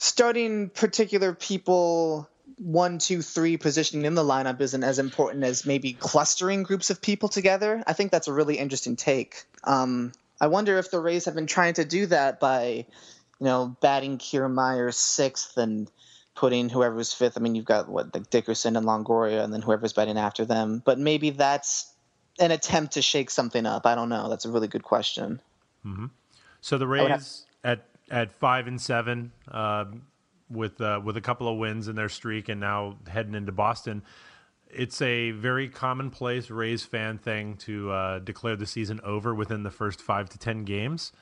starting 0.02 0.68
particular 0.68 1.32
people 1.32 2.28
one, 2.58 2.98
two, 2.98 3.22
three 3.22 3.56
positioning 3.56 4.04
in 4.04 4.16
the 4.16 4.24
lineup 4.24 4.60
isn't 4.60 4.82
as 4.82 4.98
important 4.98 5.44
as 5.44 5.64
maybe 5.64 5.92
clustering 5.92 6.64
groups 6.64 6.90
of 6.90 7.00
people 7.00 7.28
together. 7.28 7.84
I 7.86 7.92
think 7.92 8.10
that's 8.10 8.26
a 8.26 8.32
really 8.32 8.58
interesting 8.58 8.96
take. 8.96 9.44
Um, 9.62 10.10
I 10.40 10.48
wonder 10.48 10.76
if 10.78 10.90
the 10.90 10.98
Rays 10.98 11.26
have 11.26 11.36
been 11.36 11.46
trying 11.46 11.74
to 11.74 11.84
do 11.84 12.06
that 12.06 12.40
by, 12.40 12.84
you 13.38 13.44
know, 13.44 13.76
batting 13.80 14.18
Kiermaier 14.18 14.92
sixth 14.92 15.56
and 15.56 15.88
putting 16.34 16.68
whoever's 16.68 17.12
fifth. 17.12 17.36
I 17.36 17.40
mean, 17.40 17.54
you've 17.54 17.64
got 17.64 17.88
what 17.88 18.12
like 18.12 18.28
Dickerson 18.28 18.76
and 18.76 18.84
Longoria, 18.84 19.44
and 19.44 19.52
then 19.52 19.62
whoever's 19.62 19.92
batting 19.92 20.18
after 20.18 20.44
them. 20.44 20.82
But 20.84 20.98
maybe 20.98 21.30
that's 21.30 21.92
an 22.40 22.50
attempt 22.50 22.94
to 22.94 23.02
shake 23.02 23.30
something 23.30 23.66
up. 23.66 23.86
I 23.86 23.94
don't 23.94 24.08
know. 24.08 24.28
That's 24.28 24.46
a 24.46 24.50
really 24.50 24.68
good 24.68 24.82
question. 24.82 25.40
Mm-hmm. 25.86 26.06
So 26.60 26.76
the 26.76 26.88
Rays 26.88 27.08
have- 27.08 27.72
at 27.78 27.91
at 28.12 28.30
five 28.30 28.68
and 28.68 28.80
seven. 28.80 29.32
Uh, 29.50 29.86
with 30.52 30.80
uh, 30.80 31.00
with 31.02 31.16
a 31.16 31.20
couple 31.20 31.48
of 31.48 31.58
wins 31.58 31.88
in 31.88 31.96
their 31.96 32.08
streak, 32.08 32.48
and 32.48 32.60
now 32.60 32.96
heading 33.08 33.34
into 33.34 33.52
Boston. 33.52 34.02
It's 34.74 35.02
a 35.02 35.32
very 35.32 35.68
commonplace 35.68 36.50
Rays 36.50 36.82
fan 36.82 37.18
thing 37.18 37.56
to 37.58 37.90
uh, 37.90 38.18
declare 38.20 38.56
the 38.56 38.66
season 38.66 39.00
over 39.04 39.34
within 39.34 39.64
the 39.64 39.70
first 39.70 40.00
five 40.00 40.30
to 40.30 40.38
ten 40.38 40.64
games. 40.64 41.12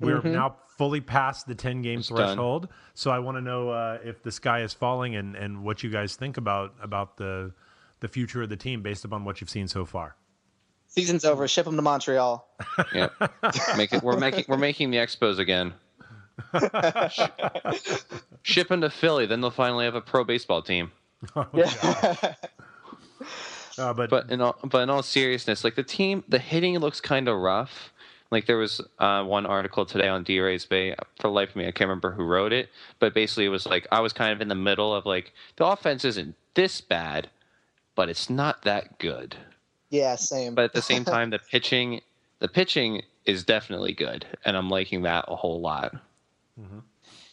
We're 0.00 0.18
mm-hmm. 0.18 0.32
now 0.32 0.56
fully 0.76 1.00
past 1.00 1.46
the 1.46 1.54
ten 1.54 1.82
game 1.82 2.00
it's 2.00 2.08
threshold, 2.08 2.62
done. 2.62 2.76
so 2.94 3.10
I 3.10 3.18
want 3.18 3.36
to 3.36 3.42
know 3.42 3.70
uh, 3.70 3.98
if 4.02 4.22
the 4.22 4.32
sky 4.32 4.62
is 4.62 4.72
falling 4.72 5.16
and, 5.16 5.36
and 5.36 5.62
what 5.62 5.82
you 5.82 5.90
guys 5.90 6.16
think 6.16 6.36
about 6.36 6.74
about 6.82 7.16
the 7.16 7.52
the 8.00 8.08
future 8.08 8.42
of 8.42 8.48
the 8.48 8.56
team 8.56 8.82
based 8.82 9.04
upon 9.04 9.24
what 9.24 9.40
you've 9.40 9.50
seen 9.50 9.68
so 9.68 9.84
far. 9.84 10.16
Season's 10.86 11.24
over. 11.24 11.46
Ship 11.46 11.64
them 11.64 11.76
to 11.76 11.82
Montreal. 11.82 12.46
yeah, 12.94 13.08
make 13.76 13.92
it. 13.92 14.02
We're 14.02 14.18
making 14.18 14.46
we're 14.48 14.56
making 14.56 14.90
the 14.90 14.98
Expos 14.98 15.38
again. 15.38 15.74
Ship 18.42 18.68
them 18.68 18.80
to 18.80 18.90
Philly, 18.90 19.26
then 19.26 19.40
they'll 19.40 19.50
finally 19.50 19.84
have 19.84 19.94
a 19.94 20.00
pro 20.00 20.24
baseball 20.24 20.62
team. 20.62 20.92
Oh, 21.34 21.46
yeah. 21.54 21.72
uh, 23.78 23.94
but 23.94 24.10
but 24.10 24.30
in 24.30 24.42
all 24.42 24.58
but 24.62 24.82
in 24.82 24.90
all 24.90 25.02
seriousness, 25.02 25.64
like 25.64 25.74
the 25.74 25.82
team, 25.82 26.22
the 26.28 26.38
hitting 26.38 26.78
looks 26.78 27.00
kind 27.00 27.28
of 27.28 27.38
rough. 27.38 27.94
Like 28.30 28.44
there 28.44 28.58
was 28.58 28.82
uh, 28.98 29.24
one 29.24 29.46
article 29.46 29.86
today 29.86 30.08
on 30.08 30.22
D 30.22 30.38
Rays 30.38 30.66
Bay. 30.66 30.94
For 31.16 31.28
the 31.28 31.30
life 31.30 31.48
of 31.50 31.56
me, 31.56 31.66
I 31.66 31.70
can't 31.70 31.88
remember 31.88 32.10
who 32.12 32.24
wrote 32.24 32.52
it, 32.52 32.68
but 32.98 33.14
basically 33.14 33.46
it 33.46 33.48
was 33.48 33.64
like 33.64 33.86
I 33.90 34.00
was 34.00 34.12
kind 34.12 34.32
of 34.32 34.42
in 34.42 34.48
the 34.48 34.54
middle 34.54 34.94
of 34.94 35.06
like 35.06 35.32
the 35.56 35.64
offense 35.64 36.04
isn't 36.04 36.34
this 36.52 36.82
bad, 36.82 37.30
but 37.94 38.10
it's 38.10 38.28
not 38.28 38.60
that 38.64 38.98
good. 38.98 39.36
Yeah, 39.90 40.16
same. 40.16 40.54
But 40.54 40.64
at 40.64 40.72
the 40.72 40.82
same 40.82 41.04
time, 41.04 41.30
the 41.30 41.38
pitching, 41.38 42.00
the 42.40 42.48
pitching 42.48 43.02
is 43.26 43.44
definitely 43.44 43.92
good, 43.92 44.26
and 44.44 44.56
I'm 44.56 44.68
liking 44.68 45.02
that 45.02 45.24
a 45.28 45.36
whole 45.36 45.60
lot. 45.60 45.94
Mm-hmm. 46.60 46.80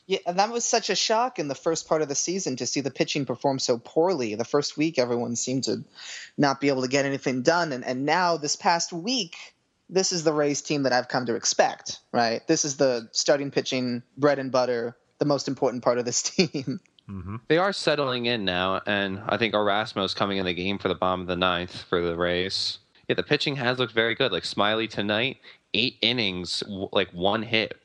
Yeah, 0.07 0.19
and 0.25 0.39
that 0.39 0.51
was 0.51 0.65
such 0.65 0.89
a 0.89 0.95
shock 0.95 1.39
in 1.39 1.47
the 1.47 1.55
first 1.55 1.87
part 1.87 2.01
of 2.01 2.09
the 2.09 2.15
season 2.15 2.55
to 2.57 2.65
see 2.65 2.81
the 2.81 2.91
pitching 2.91 3.25
perform 3.25 3.59
so 3.59 3.77
poorly. 3.77 4.35
The 4.35 4.43
first 4.43 4.75
week, 4.75 4.97
everyone 4.97 5.35
seemed 5.35 5.65
to 5.65 5.83
not 6.37 6.59
be 6.59 6.69
able 6.69 6.81
to 6.81 6.87
get 6.87 7.05
anything 7.05 7.43
done, 7.43 7.71
and 7.71 7.85
and 7.85 8.05
now 8.05 8.37
this 8.37 8.55
past 8.55 8.91
week, 8.91 9.35
this 9.89 10.11
is 10.11 10.23
the 10.23 10.33
Rays 10.33 10.61
team 10.61 10.83
that 10.83 10.93
I've 10.93 11.07
come 11.07 11.27
to 11.27 11.35
expect. 11.35 11.99
Right, 12.11 12.45
this 12.47 12.65
is 12.65 12.77
the 12.77 13.09
starting 13.11 13.51
pitching 13.51 14.03
bread 14.17 14.39
and 14.39 14.51
butter, 14.51 14.97
the 15.19 15.25
most 15.25 15.47
important 15.47 15.83
part 15.83 15.97
of 15.97 16.05
this 16.05 16.21
team. 16.31 16.79
Mm-hmm. 17.09 17.37
They 17.47 17.57
are 17.57 17.73
settling 17.73 18.25
in 18.25 18.43
now, 18.43 18.81
and 18.85 19.21
I 19.27 19.37
think 19.37 19.53
Erasmo's 19.53 20.13
coming 20.13 20.37
in 20.37 20.45
the 20.45 20.53
game 20.53 20.77
for 20.77 20.87
the 20.87 20.95
bottom 20.95 21.21
of 21.21 21.27
the 21.27 21.35
ninth 21.35 21.83
for 21.89 22.01
the 22.01 22.15
Rays. 22.15 22.79
Yeah, 23.07 23.15
the 23.15 23.23
pitching 23.23 23.57
has 23.57 23.79
looked 23.79 23.93
very 23.93 24.15
good. 24.15 24.31
Like 24.31 24.43
Smyly 24.43 24.89
tonight, 24.89 25.37
eight 25.73 25.97
innings, 26.01 26.63
like 26.67 27.11
one 27.11 27.43
hit. 27.43 27.80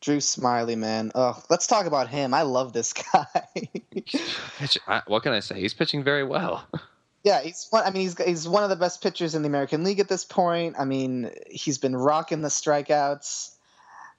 Drew 0.00 0.18
Smyly, 0.18 0.76
man. 0.76 1.10
Oh, 1.14 1.42
let's 1.50 1.66
talk 1.66 1.86
about 1.86 2.08
him. 2.08 2.32
I 2.34 2.42
love 2.42 2.72
this 2.72 2.92
guy. 3.12 5.02
What 5.06 5.22
can 5.22 5.32
I 5.32 5.40
say? 5.40 5.60
He's 5.60 5.74
pitching 5.74 6.04
very 6.04 6.24
well. 6.24 6.66
yeah, 7.24 7.40
he's 7.40 7.66
one. 7.70 7.84
I 7.84 7.90
mean, 7.90 8.02
he's 8.02 8.22
he's 8.22 8.48
one 8.48 8.62
of 8.62 8.70
the 8.70 8.76
best 8.76 9.02
pitchers 9.02 9.34
in 9.34 9.42
the 9.42 9.48
American 9.48 9.84
League 9.84 10.00
at 10.00 10.08
this 10.08 10.24
point. 10.24 10.76
I 10.78 10.84
mean, 10.84 11.30
he's 11.50 11.78
been 11.78 11.96
rocking 11.96 12.42
the 12.42 12.48
strikeouts. 12.48 13.54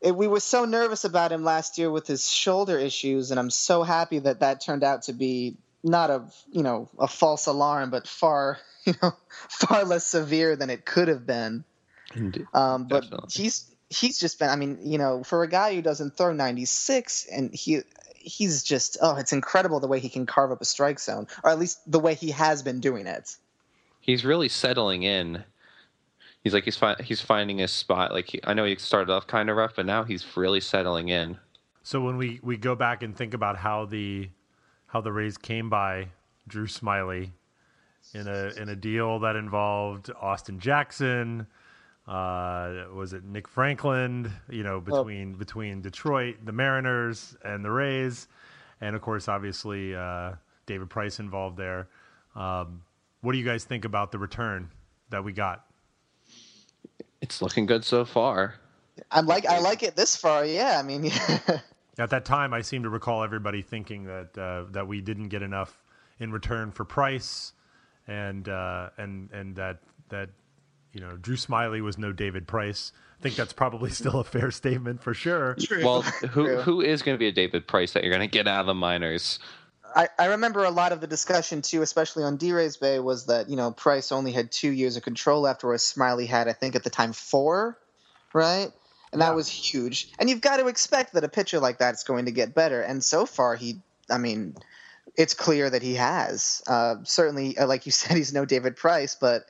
It, 0.01 0.15
we 0.15 0.27
were 0.27 0.39
so 0.39 0.65
nervous 0.65 1.03
about 1.03 1.31
him 1.31 1.43
last 1.43 1.77
year 1.77 1.91
with 1.91 2.07
his 2.07 2.29
shoulder 2.29 2.77
issues, 2.77 3.31
and 3.31 3.39
I'm 3.39 3.50
so 3.50 3.83
happy 3.83 4.19
that 4.19 4.41
that 4.41 4.62
turned 4.62 4.83
out 4.83 5.03
to 5.03 5.13
be 5.13 5.57
not 5.83 6.09
a 6.09 6.24
you 6.51 6.63
know 6.63 6.89
a 7.00 7.07
false 7.07 7.48
alarm, 7.48 7.89
but 7.89 8.07
far 8.07 8.59
you 8.86 8.93
know 9.01 9.13
far 9.50 9.86
less 9.86 10.05
severe 10.05 10.55
than 10.55 10.69
it 10.69 10.86
could 10.86 11.07
have 11.07 11.25
been. 11.25 11.63
Um, 12.53 12.88
but 12.88 13.01
Definitely. 13.03 13.29
he's 13.31 13.68
he's 13.89 14.19
just 14.19 14.39
been. 14.39 14.50
I 14.50 14.55
mean, 14.55 14.79
you 14.84 14.98
know, 14.98 15.24
for 15.24 15.43
a 15.43 15.50
guy 15.50 15.75
who 15.75 15.81
doesn't 15.81 16.15
throw 16.17 16.34
96, 16.34 17.27
and 17.31 17.53
he 17.53 17.81
he's 18.15 18.63
just 18.63 18.98
oh, 19.01 19.15
it's 19.15 19.34
incredible 19.34 19.79
the 19.79 19.88
way 19.88 20.00
he 20.00 20.10
can 20.10 20.25
carve 20.25 20.51
up 20.51 20.62
a 20.62 20.65
strike 20.65 21.00
zone, 21.00 21.27
or 21.43 21.50
at 21.50 21.60
least 21.60 21.79
the 21.89 22.00
way 22.00 22.13
he 22.13 22.31
has 22.31 22.63
been 22.63 22.79
doing 22.79 23.08
it. 23.08 23.36
He's 24.00 24.25
really 24.25 24.50
settling 24.50 25.03
in. 25.03 25.43
He's 26.43 26.53
like 26.53 26.63
he's 26.63 26.77
fi- 26.77 27.01
he's 27.03 27.22
finding 27.22 27.58
his 27.58 27.72
spot. 27.72 28.13
Like 28.13 28.29
he, 28.29 28.39
I 28.43 28.53
know 28.53 28.65
he 28.65 28.75
started 28.77 29.12
off 29.12 29.27
kind 29.27 29.50
of 29.50 29.58
rough, 29.58 29.75
but 29.75 29.86
now 29.86 30.03
he's 30.03 30.25
really 30.38 30.62
settling 30.62 31.10
in. 31.10 31.38
So 31.84 32.01
when 32.01 32.17
we, 32.17 32.39
we 32.43 32.58
go 32.58 32.75
back 32.75 33.03
and 33.03 33.15
think 33.15 33.34
about 33.34 33.58
how 33.58 33.86
the 33.86 34.29
how 34.88 35.01
the 35.01 35.12
Rays 35.12 35.38
came 35.38 35.69
by 35.69 36.10
Drew 36.48 36.67
Smyly 36.67 37.31
in 38.13 38.27
a 38.27 38.51
in 38.58 38.69
a 38.69 38.75
deal 38.75 39.19
that 39.19 39.36
involved 39.36 40.10
Austin 40.19 40.60
Jackson, 40.60 41.48
uh, 42.10 42.86
was 42.94 43.13
it 43.13 43.24
Nick 43.24 43.48
Franklin? 43.48 44.32
You 44.50 44.63
know, 44.63 44.82
between 44.82 45.34
between 45.34 45.82
Detroit, 45.82 46.38
the 46.44 46.51
Mariners, 46.51 47.38
and 47.44 47.63
the 47.63 47.72
Rays, 47.72 48.28
and 48.82 48.96
of 48.96 49.01
course, 49.01 49.28
obviously 49.28 49.96
uh, 49.96 50.34
David 50.66 50.89
Price 50.89 51.20
involved 51.20 51.58
there. 51.58 51.88
Um, 52.36 52.82
what 53.22 53.34
do 53.34 53.38
you 53.38 53.46
guys 53.46 53.63
think 53.63 53.86
about 53.86 54.12
the 54.12 54.18
return 54.18 54.70
that 55.12 55.24
we 55.24 55.34
got? 55.34 55.66
It's 57.22 57.42
looking 57.42 57.66
good 57.68 57.86
so 57.86 58.06
far. 58.06 58.56
I'm 59.12 59.28
like 59.28 59.46
I 59.46 59.60
like 59.60 59.84
it 59.84 59.96
this 59.96 60.16
far. 60.16 60.46
Yeah, 60.46 60.80
I 60.80 60.84
mean, 60.84 61.12
At 62.00 62.10
that 62.12 62.24
time, 62.24 62.54
I 62.54 62.62
seem 62.62 62.84
to 62.84 62.89
recall 62.89 63.24
everybody 63.24 63.62
thinking 63.62 64.06
that 64.06 64.38
uh, 64.38 64.63
that 64.72 64.88
we 64.88 65.01
didn't 65.01 65.28
get 65.28 65.42
enough 65.44 65.84
in 66.20 66.32
return 66.32 66.72
for 66.72 66.86
price, 66.86 67.51
and 68.08 68.48
uh, 68.48 68.89
and 68.98 69.30
and 69.32 69.56
that 69.58 69.80
that 70.08 70.30
you 70.93 71.01
know 71.01 71.17
Drew 71.17 71.36
Smyly 71.36 71.81
was 71.81 71.98
no 71.98 72.12
David 72.12 72.48
Price. 72.48 72.91
I 73.19 73.22
think 73.22 73.36
that's 73.36 73.53
probably 73.53 73.89
still 73.91 74.19
a 74.19 74.24
fair 74.24 74.51
statement 74.51 75.01
for 75.03 75.13
sure. 75.13 75.55
True. 75.60 75.84
Well, 75.84 76.01
who 76.01 76.46
True. 76.46 76.62
who 76.62 76.81
is 76.81 77.01
going 77.01 77.15
to 77.15 77.19
be 77.19 77.27
a 77.27 77.31
David 77.31 77.67
Price 77.67 77.93
that 77.93 78.03
you're 78.03 78.13
going 78.15 78.27
to 78.27 78.31
get 78.31 78.48
out 78.48 78.62
of 78.62 78.65
the 78.67 78.74
minors? 78.74 79.39
I, 79.96 80.08
I 80.19 80.25
remember 80.27 80.65
a 80.65 80.69
lot 80.69 80.91
of 80.91 81.01
the 81.01 81.08
discussion 81.08 81.63
too, 81.63 81.81
especially 81.81 82.24
on 82.24 82.38
D-Rays 82.38 82.77
Bay, 82.77 83.00
was 83.00 83.25
that 83.25 83.50
you 83.50 83.55
know 83.55 83.72
Price 83.72 84.12
only 84.12 84.31
had 84.31 84.51
two 84.51 84.69
years 84.72 84.96
of 84.98 85.03
control 85.03 85.48
after 85.48 85.67
whereas 85.67 85.81
Smyly 85.84 86.27
had, 86.27 86.48
I 86.48 86.53
think, 86.53 86.75
at 86.75 86.84
the 86.84 86.89
time 86.91 87.12
four, 87.13 87.77
right? 88.34 88.72
And 89.12 89.19
Yeah. 89.19 89.29
that 89.29 89.36
was 89.36 89.48
huge. 89.48 90.12
And 90.19 90.29
you've 90.29 90.41
got 90.41 90.58
to 90.58 90.67
expect 90.67 91.13
that 91.13 91.24
a 91.24 91.29
pitcher 91.29 91.60
like 91.60 91.79
that 91.79 91.96
is 91.96 92.03
going 92.03 92.25
to 92.25 92.31
get 92.31 92.53
better. 92.53 92.81
And 92.81 93.03
so 93.03 93.25
far, 93.25 93.55
he, 93.55 93.81
I 94.08 94.19
mean, 94.19 94.55
it's 95.15 95.34
clear 95.34 95.67
that 95.67 95.81
he 95.81 95.96
has. 95.96 96.62
Uh, 96.67 96.98
certainly, 97.03 97.58
uh, 97.58 97.65
like 97.65 97.88
you 97.88 97.91
said, 98.00 98.15
he's 98.15 98.31
no 98.31 98.46
David 98.46 98.75
Price, 98.75 99.17
but 99.19 99.46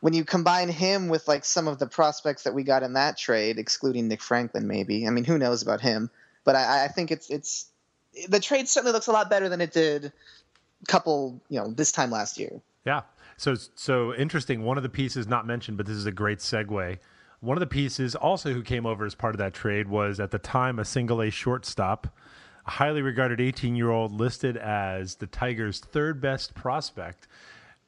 when 0.00 0.14
you 0.14 0.24
combine 0.24 0.68
him 0.68 1.08
with 1.08 1.28
like 1.28 1.44
some 1.44 1.68
of 1.68 1.78
the 1.78 1.86
prospects 1.86 2.44
that 2.44 2.54
we 2.54 2.62
got 2.62 2.82
in 2.82 2.94
that 2.94 3.16
trade, 3.16 3.58
excluding 3.58 4.08
Nick 4.08 4.22
Franklin, 4.22 4.66
maybe. 4.66 5.06
I 5.06 5.10
mean, 5.10 5.24
who 5.24 5.38
knows 5.38 5.62
about 5.62 5.80
him? 5.80 6.10
But 6.44 6.56
I, 6.56 6.86
I 6.86 6.88
think 6.88 7.10
it's 7.10 7.30
it's 7.30 7.66
the 8.28 8.40
trade 8.40 8.68
certainly 8.68 8.92
looks 8.92 9.06
a 9.06 9.12
lot 9.12 9.30
better 9.30 9.48
than 9.48 9.60
it 9.60 9.72
did 9.72 10.06
a 10.06 10.86
couple, 10.86 11.40
you 11.48 11.60
know, 11.60 11.70
this 11.70 11.92
time 11.92 12.10
last 12.10 12.38
year. 12.38 12.60
Yeah. 12.84 13.02
So 13.36 13.54
so 13.74 14.14
interesting. 14.14 14.64
One 14.64 14.76
of 14.76 14.82
the 14.82 14.88
pieces 14.88 15.26
not 15.28 15.46
mentioned, 15.46 15.76
but 15.76 15.86
this 15.86 15.96
is 15.96 16.06
a 16.06 16.12
great 16.12 16.38
segue. 16.38 16.98
One 17.40 17.56
of 17.56 17.60
the 17.60 17.66
pieces 17.66 18.14
also 18.14 18.52
who 18.52 18.62
came 18.62 18.84
over 18.84 19.06
as 19.06 19.14
part 19.14 19.34
of 19.34 19.38
that 19.38 19.54
trade 19.54 19.88
was 19.88 20.20
at 20.20 20.30
the 20.30 20.38
time 20.38 20.78
a 20.78 20.84
single 20.84 21.22
A 21.22 21.30
shortstop, 21.30 22.06
a 22.66 22.70
highly 22.72 23.00
regarded 23.00 23.40
18 23.40 23.76
year 23.76 23.90
old 23.90 24.12
listed 24.12 24.56
as 24.56 25.16
the 25.16 25.26
Tigers' 25.26 25.78
third 25.78 26.20
best 26.20 26.54
prospect, 26.54 27.26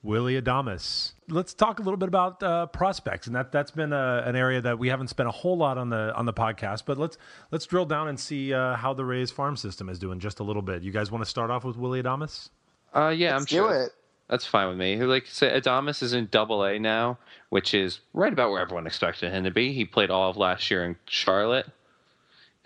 Willy 0.02 0.40
Adames. 0.40 1.12
Let's 1.28 1.54
talk 1.54 1.78
a 1.78 1.82
little 1.82 1.96
bit 1.96 2.08
about 2.08 2.42
uh, 2.42 2.66
prospects, 2.66 3.26
and 3.26 3.36
that 3.36 3.52
that's 3.52 3.70
been 3.70 3.92
a, 3.92 4.22
an 4.26 4.36
area 4.36 4.60
that 4.60 4.78
we 4.78 4.88
haven't 4.88 5.08
spent 5.08 5.28
a 5.28 5.32
whole 5.32 5.56
lot 5.56 5.78
on 5.78 5.90
the 5.90 6.12
on 6.14 6.26
the 6.26 6.32
podcast. 6.32 6.82
But 6.86 6.98
let's 6.98 7.18
let's 7.50 7.66
drill 7.66 7.86
down 7.86 8.08
and 8.08 8.18
see 8.18 8.52
uh, 8.52 8.76
how 8.76 8.94
the 8.94 9.04
Rays 9.04 9.30
farm 9.30 9.56
system 9.56 9.88
is 9.88 9.98
doing 9.98 10.18
just 10.18 10.40
a 10.40 10.42
little 10.42 10.62
bit. 10.62 10.82
You 10.82 10.90
guys 10.92 11.10
want 11.10 11.24
to 11.24 11.30
start 11.30 11.50
off 11.50 11.64
with 11.64 11.76
Willy 11.76 12.02
Adames? 12.02 12.50
Uh, 12.94 13.08
yeah, 13.08 13.30
I'm 13.30 13.40
Let's 13.40 13.50
sure. 13.50 13.68
do 13.68 13.74
it. 13.84 13.92
That's 14.28 14.46
fine 14.46 14.68
with 14.68 14.78
me. 14.78 14.96
Like 14.96 15.26
say, 15.26 15.50
Adames 15.60 16.02
is 16.02 16.12
in 16.14 16.26
Double 16.30 16.64
A 16.64 16.78
now, 16.78 17.18
which 17.50 17.74
is 17.74 18.00
right 18.14 18.32
about 18.32 18.50
where 18.50 18.60
everyone 18.60 18.86
expected 18.86 19.30
him 19.30 19.44
to 19.44 19.50
be. 19.50 19.72
He 19.72 19.84
played 19.84 20.10
all 20.10 20.30
of 20.30 20.36
last 20.36 20.70
year 20.70 20.84
in 20.84 20.96
Charlotte, 21.06 21.66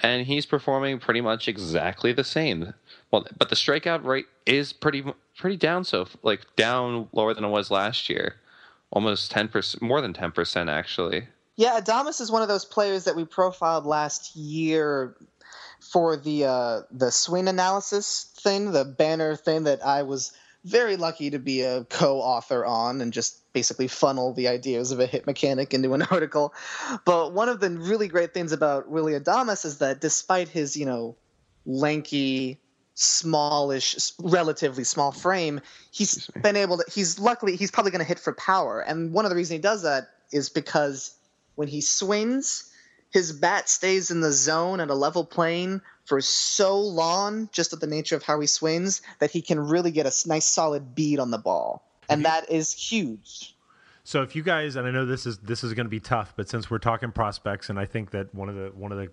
and 0.01 0.27
he's 0.27 0.47
performing 0.47 0.99
pretty 0.99 1.21
much 1.21 1.49
exactly 1.49 2.13
the 2.13 2.25
same. 2.25 2.75
Well, 3.11 3.27
but 3.39 3.49
the 3.49 3.57
strikeout 3.57 4.05
rate 4.05 4.27
is 4.45 4.73
pretty 4.73 5.05
pretty 5.37 5.57
down. 5.57 5.85
So 5.85 6.09
like 6.23 6.43
down 6.57 7.09
lower 7.13 7.35
than 7.35 7.45
it 7.45 7.49
was 7.49 7.71
last 7.71 8.09
year, 8.09 8.37
almost 8.91 9.31
ten 9.31 9.49
percent, 9.49 9.83
more 9.83 10.01
than 10.01 10.13
ten 10.13 10.33
percent 10.33 10.69
actually. 10.69 11.29
Yeah, 11.57 11.81
Adames 11.81 12.21
is 12.21 12.31
one 12.31 12.43
of 12.43 12.49
those 12.49 12.67
players 12.67 13.05
that 13.05 13.17
we 13.17 13.25
profiled 13.25 13.87
last 13.87 14.37
year 14.37 15.17
for 15.81 16.17
the 16.17 16.45
uh, 16.45 16.81
the 16.91 17.11
swing 17.11 17.49
analysis 17.49 18.31
thing, 18.39 18.73
the 18.73 18.85
banner 18.85 19.37
thing 19.37 19.65
that 19.65 19.85
I 19.85 20.03
was 20.03 20.33
very 20.67 20.97
lucky 20.97 21.31
to 21.31 21.39
be 21.39 21.63
a 21.63 21.85
co-author 21.85 22.65
on 22.65 23.01
and 23.01 23.13
just 23.13 23.41
basically 23.53 23.87
funnel 23.87 24.35
the 24.35 24.49
ideas 24.49 24.91
of 24.91 24.99
a 24.99 25.07
hit 25.07 25.25
mechanic 25.25 25.73
into 25.73 25.95
an 25.95 26.03
article. 26.11 26.53
But 27.05 27.33
one 27.33 27.49
of 27.49 27.61
the 27.61 27.71
really 27.71 28.09
great 28.09 28.35
things 28.35 28.53
about 28.53 28.89
Willy 28.89 29.13
Adames 29.13 29.65
is 29.65 29.79
that 29.79 30.01
despite 30.01 30.49
his, 30.49 30.77
you 30.77 30.85
know, 30.85 31.17
lanky, 31.65 32.59
smallish, 32.95 34.13
relatively 34.21 34.83
small 34.83 35.13
frame, 35.13 35.61
he's 35.93 36.29
been 36.43 36.57
able 36.57 36.79
to. 36.79 36.85
He's 36.93 37.19
luckily 37.21 37.57
he's 37.57 37.71
probably 37.71 37.93
going 37.93 38.05
to 38.05 38.09
hit 38.09 38.19
for 38.19 38.33
power, 38.33 38.81
and 38.81 39.13
one 39.13 39.25
of 39.25 39.31
the 39.31 39.37
reasons 39.37 39.57
he 39.57 39.63
does 39.63 39.83
that 39.83 40.09
is 40.33 40.49
because 40.49 41.17
when 41.55 41.69
he 41.69 41.81
swings, 41.81 42.73
his 43.13 43.33
bat 43.33 43.69
stays 43.69 44.11
in 44.11 44.21
the 44.21 44.33
zone 44.33 44.81
at 44.81 44.91
a 44.91 44.95
level 44.95 45.25
plane 45.25 45.81
for 46.07 46.21
so 46.21 46.81
long, 46.81 47.49
just 47.53 47.73
at 47.73 47.81
the 47.81 47.87
nature 47.87 48.17
of 48.17 48.23
how 48.23 48.41
he 48.41 48.47
swings, 48.47 49.03
that 49.19 49.31
he 49.31 49.43
can 49.43 49.61
really 49.61 49.91
get 49.91 50.07
a 50.07 50.29
nice 50.29 50.47
solid 50.47 50.95
bead 50.95 51.19
on 51.19 51.31
the 51.31 51.39
ball, 51.39 51.85
and 52.09 52.25
that 52.25 52.51
is 52.51 52.73
huge. 52.73 53.55
So 54.05 54.23
if 54.23 54.37
you 54.37 54.45
guys, 54.45 54.77
and 54.77 54.87
I 54.87 54.93
know 54.93 55.05
this 55.05 55.27
is 55.27 55.39
this 55.39 55.65
is 55.65 55.75
going 55.75 55.87
to 55.87 55.91
be 55.91 55.99
tough, 55.99 56.33
but 56.37 56.49
since 56.49 56.71
we're 56.71 56.79
talking 56.79 57.11
prospects, 57.11 57.71
and 57.71 57.79
I 57.79 57.87
think 57.87 58.13
that 58.13 58.33
one 58.33 58.49
of 58.49 58.55
the 58.55 58.71
one 58.75 58.93
of 58.93 58.99
the 58.99 59.11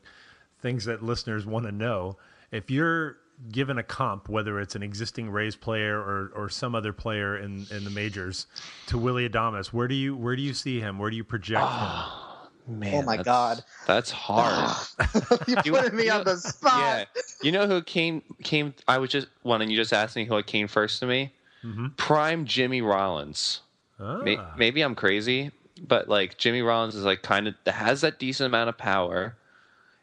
things 0.62 0.86
that 0.86 1.02
listeners 1.02 1.48
want 1.48 1.66
to 1.66 1.72
know, 1.72 2.18
if 2.52 2.70
you're 2.70 3.18
given 3.52 3.80
a 3.80 3.84
comp, 3.84 4.30
whether 4.30 4.60
it's 4.60 4.76
an 4.76 4.84
existing 4.84 5.32
Rays 5.32 5.56
player 5.56 6.00
or 6.00 6.32
or 6.36 6.48
some 6.48 6.76
other 6.76 6.94
player 6.94 7.36
in 7.36 7.66
in 7.72 7.86
the 7.86 7.90
majors, 7.90 8.46
to 8.86 9.00
Willy 9.00 9.28
Adames, 9.28 9.68
where 9.68 9.88
do 9.88 9.96
you 9.96 10.16
where 10.16 10.36
do 10.36 10.44
you 10.44 10.54
see 10.54 10.80
him? 10.80 11.00
Where 11.00 11.10
do 11.10 11.16
you 11.16 11.24
project 11.24 11.72
him? 11.72 11.90
Man, 12.68 12.94
Oh 12.96 13.02
my 13.02 13.18
that's- 13.18 13.26
God. 13.26 13.64
that's 13.88 14.10
hard. 14.12 14.78
you 15.48 15.56
You- 15.66 15.72
put 15.74 15.94
me 15.94 16.06
you 16.06 16.12
on 16.12 16.20
know- 16.20 16.24
the 16.24 16.38
spot. 16.38 16.80
yeah, 16.80 17.22
you 17.42 17.52
know 17.52 17.68
who 17.68 17.82
came 17.82 18.22
came? 18.44 18.74
I 18.88 18.98
was 19.00 19.10
just 19.10 19.28
one, 19.42 19.62
and 19.62 19.70
you 19.72 19.78
just 19.78 19.92
asked 19.94 20.16
me 20.16 20.26
who 20.26 20.42
came 20.44 20.68
first 20.68 21.00
to 21.02 21.06
me. 21.06 21.34
Mhm. 21.64 21.96
Prime 21.98 22.46
Jimmy 22.46 22.82
Rollins. 22.82 23.62
May, 24.00 24.38
Ah. 24.38 24.54
maybe 24.58 24.82
I'm 24.82 24.96
crazy, 24.96 25.52
but 25.88 26.10
like 26.10 26.38
Jimmy 26.38 26.62
Rollins 26.62 26.96
is 26.96 27.06
like 27.06 27.22
kind 27.22 27.48
of 27.48 27.56
has 27.68 28.02
that 28.02 28.20
decent 28.20 28.48
amount 28.48 28.70
of 28.70 28.78
power, 28.78 29.36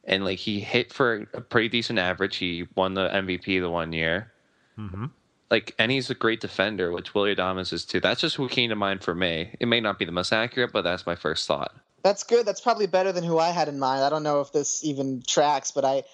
and 0.05 0.25
like 0.25 0.38
he 0.38 0.61
hit 0.61 0.93
for 0.93 1.26
a 1.35 1.40
pretty 1.40 1.69
decent 1.69 1.99
average. 1.99 2.37
He 2.37 2.67
won 2.76 2.95
the 2.95 3.09
MVP 3.14 3.59
the 3.61 3.71
one 3.71 3.93
year. 3.93 4.33
Mhm. 4.79 5.11
Like, 5.50 5.75
and 5.79 5.90
he's 5.90 6.09
a 6.11 6.14
great 6.14 6.40
defender, 6.40 6.93
which 6.93 7.12
Willy 7.14 7.35
Adames 7.35 7.73
is 7.73 7.85
too. 7.85 7.99
That's 8.00 8.21
just 8.21 8.37
who 8.37 8.49
came 8.49 8.71
to 8.71 8.76
mind 8.76 9.02
for 9.02 9.14
me. 9.17 9.57
It 9.59 9.67
may 9.67 9.81
not 9.81 9.99
be 9.99 10.05
the 10.05 10.12
most 10.12 10.33
accurate, 10.33 10.73
but 10.73 10.83
that's 10.83 11.07
my 11.07 11.17
first 11.17 11.47
thought. 11.49 11.75
That's 12.02 12.25
good. 12.25 12.47
That's 12.47 12.61
probably 12.61 12.87
better 12.87 13.12
than 13.12 13.25
who 13.25 13.38
I 13.38 13.50
had 13.50 13.69
in 13.69 13.78
mind. 13.78 14.02
I 14.02 14.11
don't 14.11 14.23
know 14.23 14.40
if 14.40 14.52
this 14.52 14.85
even 14.85 15.23
tracks, 15.26 15.71
but 15.71 15.85
I 15.85 16.04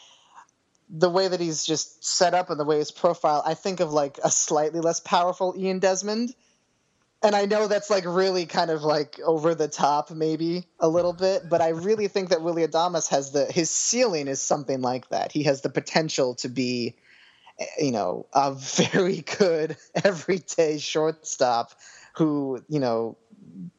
the 0.89 1.11
way 1.11 1.27
that 1.27 1.41
he's 1.41 1.65
just 1.65 2.05
set 2.05 2.33
up 2.33 2.49
and 2.49 2.61
the 2.61 2.65
way 2.65 2.79
his 2.79 2.93
profile, 2.93 3.43
I 3.45 3.55
think 3.55 3.81
of 3.81 3.93
like 3.93 4.19
a 4.23 4.31
slightly 4.31 4.81
less 4.81 5.01
powerful 5.01 5.55
Ian 5.57 5.81
Desmond. 5.81 6.33
And 7.23 7.35
I 7.35 7.47
know 7.47 7.67
that's 7.67 7.91
like 7.91 8.05
really 8.07 8.47
kind 8.47 8.71
of 8.71 8.83
like 8.83 9.19
over 9.25 9.55
the 9.55 9.67
top 9.67 10.11
maybe 10.11 10.69
a 10.79 10.89
little 10.89 11.13
bit, 11.13 11.49
but 11.49 11.61
I 11.61 11.71
really 11.71 12.07
think 12.07 12.29
that 12.29 12.43
Willy 12.43 12.65
Adames 12.67 13.09
has 13.09 13.33
the 13.33 13.47
his 13.47 13.71
ceiling 13.71 14.29
is 14.29 14.41
something 14.41 14.81
like 14.81 15.09
that. 15.09 15.33
He 15.33 15.45
has 15.45 15.63
the 15.63 15.71
potential 15.71 16.35
to 16.37 16.49
be 16.49 16.95
you 17.79 17.91
know, 17.91 18.27
a 18.33 18.53
very 18.55 19.23
good 19.39 19.77
everyday 20.05 20.79
shortstop 20.79 21.73
who, 22.15 22.63
you 22.69 22.81
know, 22.81 23.17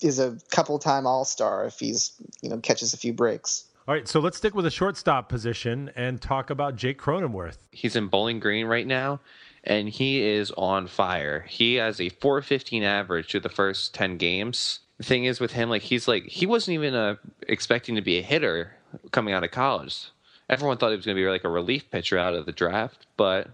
is 0.02 0.20
a 0.20 0.38
couple 0.50 0.78
time 0.80 1.06
all 1.06 1.26
star 1.26 1.66
if 1.66 1.80
he's, 1.80 2.14
you 2.42 2.50
know, 2.50 2.58
catches 2.58 2.94
a 2.94 2.98
few 2.98 3.14
breaks. 3.14 3.66
All 3.88 3.94
right, 3.94 4.08
so 4.08 4.20
let's 4.20 4.36
stick 4.36 4.54
with 4.54 4.66
the 4.66 4.72
shortstop 4.72 5.30
position 5.30 5.92
and 5.96 6.22
talk 6.22 6.50
about 6.50 6.76
Jake 6.76 7.00
Cronenworth. 7.00 7.58
He's 7.72 7.96
in 7.96 8.08
Bowling 8.08 8.40
Green 8.42 8.66
right 8.66 8.86
now, 8.86 9.22
and 9.64 9.88
he 9.88 10.22
is 10.22 10.52
on 10.58 10.88
fire. 10.88 11.46
He 11.48 11.76
has 11.76 12.02
a 12.02 12.10
415 12.10 12.84
average 12.84 13.32
through 13.32 13.40
the 13.42 13.50
first 13.50 13.94
10 13.94 14.18
games. 14.18 14.80
The 14.98 15.06
thing 15.06 15.24
is 15.24 15.40
with 15.40 15.54
him, 15.54 15.70
like 15.70 15.84
he's 15.84 16.06
like 16.08 16.26
he 16.26 16.46
wasn't 16.46 16.76
even 16.76 16.96
uh, 16.96 17.16
expecting 17.48 17.96
to 17.96 18.02
be 18.02 18.18
a 18.18 18.22
hitter 18.22 18.74
coming 19.12 19.34
out 19.34 19.44
of 19.44 19.52
college. 19.52 20.10
Everyone 20.50 20.78
thought 20.78 20.90
he 20.90 20.96
was 20.96 21.06
going 21.06 21.16
to 21.16 21.24
be 21.24 21.30
like 21.30 21.44
a 21.44 21.50
relief 21.50 21.90
pitcher 21.90 22.18
out 22.18 22.34
of 22.34 22.46
the 22.46 22.52
draft, 22.52 23.06
but 23.16 23.50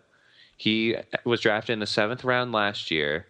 he 0.58 0.96
was 1.25 1.42
drafted 1.42 1.74
in 1.74 1.80
the 1.80 1.88
seventh 1.88 2.24
round 2.24 2.51
last 2.53 2.89
year, 2.89 3.27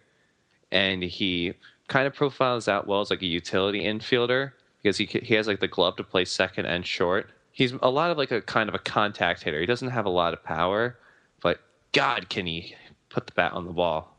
and 0.70 1.02
he 1.02 1.54
kind 1.94 2.08
of 2.08 2.14
profiles 2.14 2.66
out 2.66 2.88
well 2.88 3.00
as 3.00 3.08
like 3.08 3.22
a 3.22 3.26
utility 3.26 3.84
infielder 3.84 4.50
because 4.82 4.96
he 4.96 5.04
he 5.04 5.34
has 5.34 5.46
like 5.46 5.60
the 5.60 5.68
glove 5.68 5.94
to 5.94 6.02
play 6.02 6.24
second 6.24 6.66
and 6.66 6.84
short. 6.84 7.30
He's 7.52 7.72
a 7.82 7.88
lot 7.88 8.10
of 8.10 8.18
like 8.18 8.32
a 8.32 8.42
kind 8.42 8.68
of 8.68 8.74
a 8.74 8.80
contact 8.80 9.44
hitter. 9.44 9.60
He 9.60 9.66
doesn't 9.66 9.90
have 9.90 10.04
a 10.04 10.10
lot 10.10 10.32
of 10.32 10.42
power, 10.42 10.98
but 11.40 11.60
God, 11.92 12.28
can 12.28 12.46
he 12.46 12.74
put 13.10 13.28
the 13.28 13.32
bat 13.32 13.52
on 13.52 13.64
the 13.64 13.70
ball? 13.70 14.18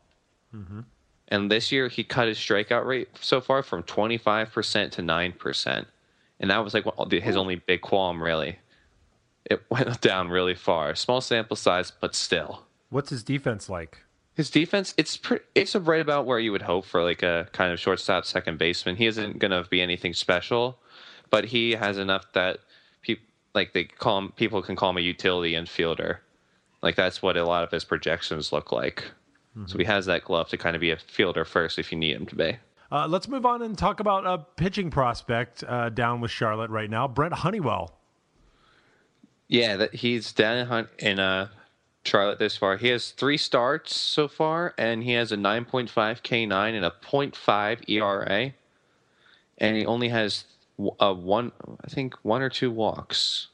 Mm-hmm. 0.55 0.79
And 1.27 1.51
this 1.51 1.69
year 1.69 1.89
he 1.89 2.05
cut 2.05 2.29
his 2.29 2.37
strikeout 2.37 2.85
rate 2.85 3.09
so 3.19 3.41
far 3.41 3.61
from 3.61 3.83
25% 3.83 4.91
to 4.91 5.01
9%. 5.01 5.85
And 6.39 6.49
that 6.49 6.63
was 6.63 6.73
like 6.73 6.85
his 7.11 7.35
only 7.35 7.55
big 7.55 7.81
qualm, 7.81 8.23
really. 8.23 8.59
It 9.43 9.61
went 9.69 9.99
down 9.99 10.29
really 10.29 10.55
far. 10.55 10.95
Small 10.95 11.19
sample 11.19 11.57
size, 11.57 11.91
but 11.91 12.15
still. 12.15 12.63
What's 12.89 13.09
his 13.09 13.21
defense 13.21 13.67
like? 13.67 14.04
His 14.35 14.49
defense, 14.49 14.93
it's 14.97 15.15
pre- 15.15 15.39
it's 15.55 15.75
right 15.75 16.01
about 16.01 16.25
where 16.25 16.39
you 16.39 16.51
would 16.51 16.63
hope 16.63 16.85
for 16.85 17.03
like 17.03 17.23
a 17.23 17.47
kind 17.53 17.71
of 17.71 17.79
shortstop 17.79 18.25
second 18.25 18.57
baseman. 18.57 18.97
He 18.97 19.05
isn't 19.05 19.39
going 19.39 19.51
to 19.51 19.63
be 19.69 19.81
anything 19.81 20.13
special, 20.13 20.77
but 21.29 21.45
he 21.45 21.71
has 21.71 21.97
enough 21.97 22.25
that 22.33 22.59
people 23.01 23.25
like 23.53 23.71
they 23.71 23.85
call 23.85 24.17
him 24.17 24.33
people 24.35 24.61
can 24.61 24.75
call 24.75 24.89
him 24.89 24.97
a 24.97 25.01
utility 25.01 25.53
infielder. 25.53 26.17
Like 26.81 26.97
that's 26.97 27.21
what 27.21 27.37
a 27.37 27.45
lot 27.45 27.63
of 27.63 27.71
his 27.71 27.85
projections 27.85 28.51
look 28.51 28.73
like. 28.73 29.05
Mm-hmm. 29.57 29.67
So 29.67 29.77
he 29.77 29.85
has 29.85 30.05
that 30.07 30.25
glove 30.25 30.49
to 30.49 30.57
kind 30.57 30.75
of 30.75 30.81
be 30.81 30.91
a 30.91 30.97
fielder 30.97 31.45
first 31.45 31.79
if 31.79 31.91
you 31.91 31.97
need 31.97 32.15
him 32.15 32.25
to 32.25 32.35
be. 32.35 32.57
Uh, 32.91 33.07
let's 33.07 33.27
move 33.27 33.45
on 33.45 33.61
and 33.61 33.77
talk 33.77 33.99
about 33.99 34.25
a 34.25 34.45
pitching 34.57 34.91
prospect 34.91 35.63
uh, 35.63 35.89
down 35.89 36.21
with 36.21 36.29
Charlotte 36.29 36.69
right 36.69 36.89
now, 36.89 37.07
Brent 37.07 37.33
Honeywell. 37.33 37.97
Yeah, 39.47 39.77
that 39.77 39.95
he's 39.95 40.31
down 40.33 40.87
in 40.99 41.19
uh, 41.19 41.47
Charlotte 42.05 42.39
this 42.39 42.55
far. 42.55 42.77
He 42.77 42.89
has 42.89 43.11
three 43.11 43.37
starts 43.37 43.95
so 43.95 44.27
far, 44.27 44.73
and 44.77 45.03
he 45.03 45.13
has 45.13 45.31
a 45.31 45.37
9.5 45.37 45.89
K9 45.89 46.73
and 46.75 46.85
a 46.85 46.93
0.5 47.03 47.89
ERA, 47.89 48.53
and 49.57 49.77
he 49.77 49.85
only 49.85 50.09
has 50.09 50.45
a 50.99 51.13
one, 51.13 51.51
I 51.83 51.87
think, 51.89 52.15
one 52.23 52.41
or 52.41 52.49
two 52.49 52.71
walks. 52.71 53.47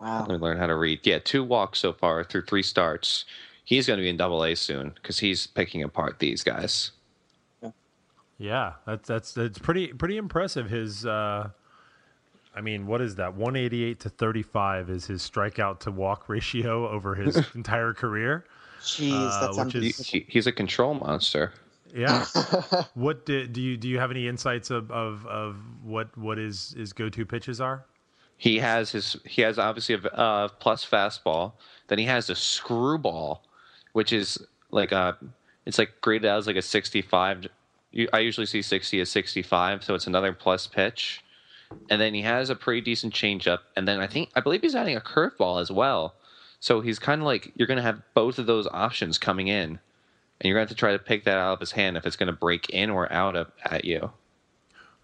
Wow! 0.00 0.20
Let 0.20 0.28
me 0.28 0.36
learn 0.36 0.58
how 0.58 0.66
to 0.66 0.76
read. 0.76 1.00
Yeah, 1.04 1.18
two 1.22 1.44
walks 1.44 1.78
so 1.78 1.92
far 1.92 2.24
through 2.24 2.42
three 2.42 2.62
starts. 2.62 3.24
He's 3.64 3.86
going 3.86 3.98
to 3.98 4.02
be 4.02 4.08
in 4.08 4.16
Double 4.16 4.44
A 4.44 4.54
soon 4.54 4.92
because 4.94 5.18
he's 5.18 5.46
picking 5.46 5.82
apart 5.82 6.18
these 6.18 6.42
guys. 6.42 6.90
Yeah, 8.38 8.74
that's 8.86 9.08
that's 9.08 9.32
that's 9.32 9.58
pretty 9.58 9.88
pretty 9.88 10.16
impressive. 10.16 10.68
His 10.68 11.06
uh, 11.06 11.50
I 12.54 12.60
mean, 12.60 12.86
what 12.86 13.00
is 13.00 13.16
that? 13.16 13.34
188 13.34 14.00
to 14.00 14.08
35 14.08 14.90
is 14.90 15.06
his 15.06 15.28
strikeout 15.28 15.80
to 15.80 15.90
walk 15.90 16.28
ratio 16.28 16.88
over 16.88 17.14
his 17.14 17.36
entire 17.54 17.92
career. 17.92 18.44
Jeez, 18.80 19.12
uh, 19.12 19.52
that's 19.52 19.74
which 19.74 19.74
is, 19.74 19.98
he, 19.98 20.26
he's 20.28 20.46
a 20.46 20.52
control 20.52 20.94
monster. 20.94 21.52
Yeah. 21.94 22.24
what 22.94 23.24
do, 23.24 23.46
do 23.46 23.60
you 23.60 23.76
do? 23.76 23.88
You 23.88 23.98
have 23.98 24.10
any 24.10 24.28
insights 24.28 24.70
of, 24.70 24.90
of, 24.90 25.26
of 25.26 25.56
what 25.82 26.16
what 26.18 26.38
his 26.38 26.74
his 26.76 26.92
go 26.92 27.08
to 27.08 27.24
pitches 27.24 27.60
are? 27.60 27.86
He 28.36 28.58
has 28.58 28.90
his 28.90 29.16
he 29.24 29.42
has 29.42 29.58
obviously 29.58 29.94
a 29.94 29.98
uh, 30.08 30.48
plus 30.48 30.84
fastball. 30.84 31.52
Then 31.86 31.98
he 31.98 32.04
has 32.06 32.28
a 32.28 32.34
screwball, 32.34 33.44
which 33.92 34.12
is 34.12 34.44
like 34.70 34.92
a 34.92 35.16
it's 35.64 35.78
like 35.78 35.92
graded 36.00 36.30
as 36.30 36.46
like 36.46 36.56
a 36.56 36.62
65. 36.62 37.46
I 38.12 38.18
usually 38.18 38.46
see 38.46 38.60
60 38.60 39.00
as 39.00 39.08
65, 39.08 39.84
so 39.84 39.94
it's 39.94 40.08
another 40.08 40.32
plus 40.32 40.66
pitch 40.66 41.23
and 41.90 42.00
then 42.00 42.14
he 42.14 42.22
has 42.22 42.50
a 42.50 42.56
pretty 42.56 42.80
decent 42.80 43.14
changeup, 43.14 43.60
and 43.76 43.86
then 43.86 44.00
I 44.00 44.06
think 44.06 44.30
I 44.34 44.40
believe 44.40 44.62
he's 44.62 44.74
adding 44.74 44.96
a 44.96 45.00
curveball 45.00 45.60
as 45.60 45.70
well. 45.70 46.14
So 46.60 46.80
he's 46.80 46.98
kind 46.98 47.20
of 47.20 47.26
like 47.26 47.52
you're 47.56 47.68
going 47.68 47.76
to 47.76 47.82
have 47.82 48.00
both 48.14 48.38
of 48.38 48.46
those 48.46 48.66
options 48.68 49.18
coming 49.18 49.48
in, 49.48 49.70
and 49.70 49.78
you're 50.42 50.54
going 50.54 50.66
to 50.66 50.70
have 50.70 50.76
to 50.76 50.80
try 50.80 50.92
to 50.92 50.98
pick 50.98 51.24
that 51.24 51.36
out 51.36 51.54
of 51.54 51.60
his 51.60 51.72
hand 51.72 51.96
if 51.96 52.06
it's 52.06 52.16
going 52.16 52.28
to 52.28 52.32
break 52.32 52.70
in 52.70 52.90
or 52.90 53.12
out 53.12 53.36
of, 53.36 53.50
at 53.64 53.84
you. 53.84 54.10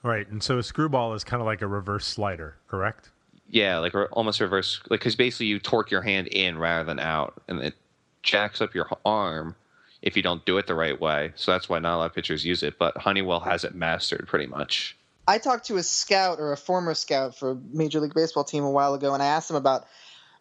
Right, 0.03 0.27
and 0.29 0.43
so 0.43 0.59
a 0.59 0.63
screwball 0.63 1.13
is 1.15 1.25
kind 1.25 1.43
of 1.43 1.47
like 1.47 1.61
a 1.61 1.67
reverse 1.67 2.07
slider, 2.07 2.57
correct? 2.69 3.11
Yeah, 3.51 3.79
like 3.79 3.95
almost 4.13 4.41
reverse, 4.41 4.81
like 4.89 5.01
because 5.01 5.17
basically 5.17 5.47
you 5.47 5.59
torque 5.59 5.91
your 5.91 6.03
hand 6.03 6.29
in 6.29 6.57
rather 6.57 6.85
than 6.85 6.99
out, 6.99 7.43
and 7.49 7.61
it 7.61 7.75
jacks 8.23 8.61
up 8.61 8.75
your 8.75 8.89
arm 9.05 9.57
if 10.03 10.17
you 10.17 10.23
don't 10.23 10.45
do 10.47 10.57
it 10.57 10.67
the 10.67 10.75
right 10.75 10.99
way. 10.99 11.33
So 11.37 11.53
that's 11.53 11.69
why 11.69 11.79
not 11.79 11.97
a 11.97 11.99
lot 11.99 12.07
of 12.07 12.15
pitchers 12.15 12.45
use 12.45 12.63
it, 12.63 12.79
but 12.79 12.97
Honeywell 12.97 13.41
has 13.41 13.65
it 13.65 13.75
mastered 13.75 14.27
pretty 14.27 14.47
much. 14.47 14.97
I 15.31 15.39
talked 15.39 15.67
to 15.67 15.77
a 15.77 15.83
scout 15.85 16.41
or 16.41 16.53
a 16.53 16.57
former 16.57 16.93
scout 16.93 17.37
for 17.37 17.53
a 17.53 17.59
Major 17.73 18.01
League 18.01 18.15
Baseball 18.15 18.43
team 18.43 18.65
a 18.65 18.71
while 18.71 18.95
ago, 18.95 19.15
and 19.15 19.23
I 19.23 19.27
asked 19.27 19.49
him 19.49 19.55
about 19.55 19.87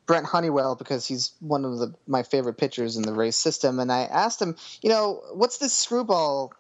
Brent 0.08 0.26
Honeywell 0.26 0.74
because 0.74 1.06
he's 1.06 1.34
one 1.42 1.64
of 1.64 1.78
the, 1.78 1.94
my 2.08 2.24
favorite 2.24 2.58
pitchers 2.58 2.98
in 2.98 3.04
the 3.04 3.14
Rays 3.14 3.36
system. 3.36 3.80
And 3.80 3.92
I 3.92 4.02
asked 4.06 4.42
him, 4.42 4.56
you 4.82 4.90
know, 4.90 5.22
what's 5.34 5.60
this 5.60 5.74
screwball? 5.74 6.54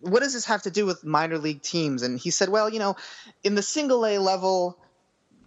What 0.00 0.20
does 0.24 0.32
this 0.32 0.46
have 0.46 0.62
to 0.62 0.70
do 0.72 0.84
with 0.84 1.04
minor 1.04 1.38
league 1.38 1.62
teams? 1.62 2.02
And 2.02 2.18
he 2.18 2.32
said, 2.32 2.48
well, 2.48 2.68
you 2.68 2.80
know, 2.80 2.96
in 3.44 3.54
the 3.54 3.62
single 3.62 4.04
A 4.04 4.18
level, 4.18 4.76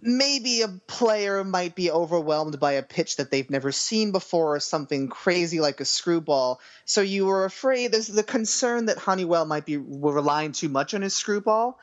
maybe 0.00 0.62
a 0.62 0.68
player 0.68 1.44
might 1.44 1.74
be 1.74 1.90
overwhelmed 1.90 2.60
by 2.60 2.72
a 2.72 2.82
pitch 2.82 3.16
that 3.16 3.30
they've 3.30 3.50
never 3.50 3.72
seen 3.72 4.12
before 4.12 4.54
or 4.54 4.60
something 4.60 5.08
crazy 5.08 5.60
like 5.60 5.80
a 5.80 5.84
screwball. 5.84 6.60
So 6.84 7.00
you 7.00 7.26
were 7.26 7.44
afraid 7.44 7.92
there's 7.92 8.06
the 8.06 8.22
concern 8.22 8.86
that 8.86 8.98
Honeywell 8.98 9.44
might 9.44 9.66
be 9.66 9.76
relying 9.76 10.52
too 10.52 10.68
much 10.68 10.94
on 10.94 11.02
his 11.02 11.14
screwball. 11.14 11.78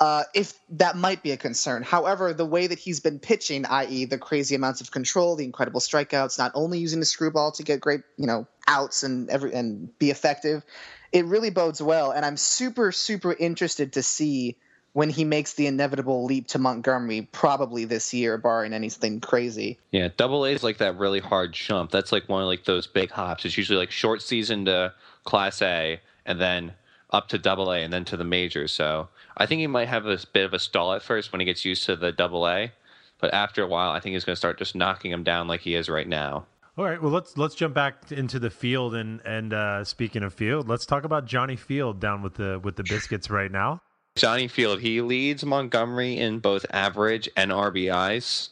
Uh, 0.00 0.22
if 0.32 0.52
that 0.70 0.96
might 0.96 1.24
be 1.24 1.32
a 1.32 1.36
concern. 1.36 1.82
However, 1.82 2.32
the 2.32 2.46
way 2.46 2.68
that 2.68 2.78
he's 2.78 3.00
been 3.00 3.18
pitching, 3.18 3.66
i.e., 3.66 4.04
the 4.04 4.16
crazy 4.16 4.54
amounts 4.54 4.80
of 4.80 4.92
control, 4.92 5.34
the 5.34 5.44
incredible 5.44 5.80
strikeouts, 5.80 6.38
not 6.38 6.52
only 6.54 6.78
using 6.78 7.00
the 7.00 7.06
screwball 7.06 7.50
to 7.52 7.64
get 7.64 7.80
great, 7.80 8.02
you 8.16 8.28
know, 8.28 8.46
outs 8.68 9.02
and 9.02 9.28
every 9.28 9.52
and 9.52 9.98
be 9.98 10.10
effective, 10.10 10.64
it 11.10 11.24
really 11.24 11.50
bodes 11.50 11.82
well. 11.82 12.12
And 12.12 12.24
I'm 12.24 12.36
super, 12.36 12.92
super 12.92 13.32
interested 13.32 13.94
to 13.94 14.04
see 14.04 14.56
when 14.92 15.10
he 15.10 15.24
makes 15.24 15.54
the 15.54 15.66
inevitable 15.66 16.24
leap 16.24 16.48
to 16.48 16.58
Montgomery, 16.58 17.28
probably 17.32 17.84
this 17.84 18.12
year, 18.12 18.38
barring 18.38 18.72
anything 18.72 19.20
crazy. 19.20 19.78
Yeah, 19.92 20.08
Double 20.16 20.44
A 20.44 20.50
is 20.50 20.62
like 20.62 20.78
that 20.78 20.96
really 20.98 21.20
hard 21.20 21.52
jump. 21.52 21.90
That's 21.90 22.12
like 22.12 22.28
one 22.28 22.42
of 22.42 22.48
like 22.48 22.64
those 22.64 22.86
big 22.86 23.10
hops. 23.10 23.44
It's 23.44 23.56
usually 23.56 23.78
like 23.78 23.90
short 23.90 24.22
season 24.22 24.64
to 24.64 24.92
Class 25.24 25.62
A, 25.62 26.00
and 26.26 26.40
then 26.40 26.72
up 27.10 27.28
to 27.28 27.38
Double 27.38 27.70
A, 27.72 27.78
and 27.82 27.92
then 27.92 28.04
to 28.06 28.16
the 28.16 28.24
majors. 28.24 28.72
So 28.72 29.08
I 29.36 29.46
think 29.46 29.60
he 29.60 29.66
might 29.66 29.88
have 29.88 30.06
a 30.06 30.18
bit 30.32 30.44
of 30.44 30.54
a 30.54 30.58
stall 30.58 30.92
at 30.92 31.02
first 31.02 31.32
when 31.32 31.40
he 31.40 31.46
gets 31.46 31.64
used 31.64 31.84
to 31.84 31.96
the 31.96 32.12
Double 32.12 32.48
A, 32.48 32.72
but 33.20 33.32
after 33.32 33.62
a 33.62 33.68
while, 33.68 33.90
I 33.90 34.00
think 34.00 34.14
he's 34.14 34.24
going 34.24 34.34
to 34.34 34.38
start 34.40 34.58
just 34.58 34.74
knocking 34.74 35.12
him 35.12 35.22
down 35.22 35.48
like 35.48 35.60
he 35.60 35.74
is 35.74 35.88
right 35.88 36.08
now. 36.08 36.46
All 36.76 36.84
right, 36.84 37.02
well 37.02 37.10
let's 37.10 37.36
let's 37.36 37.56
jump 37.56 37.74
back 37.74 38.12
into 38.12 38.38
the 38.38 38.50
field 38.50 38.94
and 38.94 39.20
and 39.24 39.52
uh, 39.52 39.82
speaking 39.82 40.22
of 40.22 40.32
field, 40.32 40.68
let's 40.68 40.86
talk 40.86 41.02
about 41.02 41.26
Johnny 41.26 41.56
Field 41.56 41.98
down 41.98 42.22
with 42.22 42.34
the 42.34 42.60
with 42.62 42.76
the 42.76 42.84
Biscuits 42.84 43.30
right 43.30 43.50
now. 43.50 43.82
Johnny 44.18 44.48
Field, 44.48 44.80
he 44.80 45.00
leads 45.00 45.44
Montgomery 45.44 46.18
in 46.18 46.40
both 46.40 46.66
average 46.70 47.28
and 47.36 47.50
RBIs. 47.50 48.50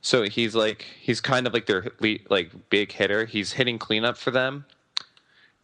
So 0.00 0.24
he's 0.24 0.54
like 0.54 0.86
he's 1.00 1.20
kind 1.20 1.46
of 1.46 1.54
like 1.54 1.66
their 1.66 1.90
like 2.28 2.50
big 2.70 2.92
hitter. 2.92 3.24
He's 3.24 3.52
hitting 3.52 3.78
cleanup 3.78 4.16
for 4.16 4.30
them, 4.30 4.66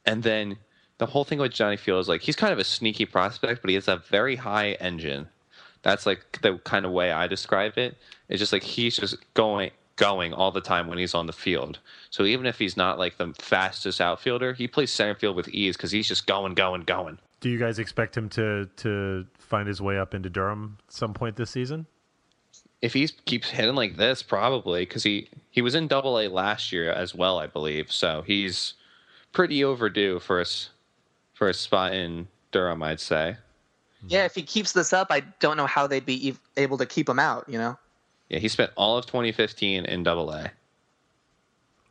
and 0.07 0.23
then 0.23 0.57
the 0.99 1.07
whole 1.07 1.25
thing 1.25 1.39
with 1.39 1.53
Johnny 1.53 1.77
Field 1.77 2.01
is 2.01 2.09
like 2.09 2.23
he's 2.23 2.37
kind 2.37 2.53
of 2.53 2.59
a 2.59 2.65
sneaky 2.65 3.07
prospect, 3.07 3.61
but 3.61 3.69
he 3.69 3.75
has 3.75 3.89
a 3.89 3.97
very 3.97 4.37
high 4.37 4.73
engine. 4.73 5.29
That's 5.83 6.07
like 6.07 6.41
the 6.43 6.59
kind 6.59 6.87
of 6.87 6.93
way 6.93 7.13
I 7.13 7.27
describe 7.27 7.77
it. 7.79 7.97
It's 8.29 8.39
just 8.39 8.53
like 8.53 8.63
he's 8.63 8.97
just 8.97 9.17
going 9.35 9.71
going 9.97 10.33
all 10.33 10.51
the 10.51 10.61
time 10.61 10.87
when 10.87 10.99
he's 10.99 11.15
on 11.15 11.27
the 11.27 11.33
field. 11.33 11.79
So 12.11 12.25
even 12.25 12.47
if 12.47 12.59
he's 12.59 12.77
not 12.77 12.99
like 12.99 13.19
the 13.19 13.35
fastest 13.39 14.01
outfielder, 14.01 14.55
he 14.55 14.67
plays 14.67 14.91
center 14.91 15.15
field 15.15 15.37
with 15.37 15.49
ease 15.49 15.77
because 15.77 15.91
he's 15.91 16.09
just 16.09 16.27
going, 16.27 16.55
going, 16.55 16.83
going. 16.83 17.19
Do 17.43 17.51
you 17.51 17.59
guys 17.59 17.81
expect 17.81 18.17
him 18.17 18.29
to 18.31 18.71
to 18.77 19.27
find 19.39 19.67
his 19.67 19.83
way 19.83 19.99
up 19.99 20.15
into 20.15 20.31
Durham 20.31 20.79
at 20.87 20.95
some 20.95 21.13
point 21.13 21.35
this 21.35 21.51
season? 21.51 21.87
If 22.81 22.95
he 22.95 23.09
keeps 23.09 23.51
hitting 23.51 23.75
like 23.75 23.97
this, 23.97 24.23
probably 24.23 24.83
because 24.83 25.03
he 25.03 25.29
he 25.51 25.61
was 25.61 25.75
in 25.75 25.89
Double 25.89 26.21
A 26.21 26.29
last 26.29 26.71
year 26.71 26.93
as 26.93 27.17
well, 27.17 27.41
I 27.41 27.49
believe. 27.49 27.91
So 27.91 28.23
he's 28.25 28.75
pretty 29.33 29.65
overdue 29.65 30.21
for 30.21 30.41
a 30.41 30.45
for 31.35 31.49
a 31.49 31.55
spot 31.55 31.93
in 31.93 32.29
Durham, 32.53 32.81
I'd 32.81 33.01
say. 33.01 33.37
Yeah, 34.07 34.25
if 34.25 34.37
he 34.37 34.43
keeps 34.43 34.73
this 34.73 34.93
up, 34.93 35.09
I 35.11 35.21
don't 35.41 35.57
know 35.57 35.67
how 35.67 35.89
they'd 35.89 36.07
be 36.07 36.37
able 36.57 36.79
to 36.79 36.87
keep 36.87 37.09
him 37.09 37.19
out. 37.19 37.49
You 37.49 37.59
know. 37.59 37.79
Yeah, 38.29 38.39
he 38.39 38.47
spent 38.47 38.71
all 38.77 38.97
of 38.97 39.07
2015 39.07 39.85
in 39.85 40.03
Double 40.05 40.31
A. 40.31 40.53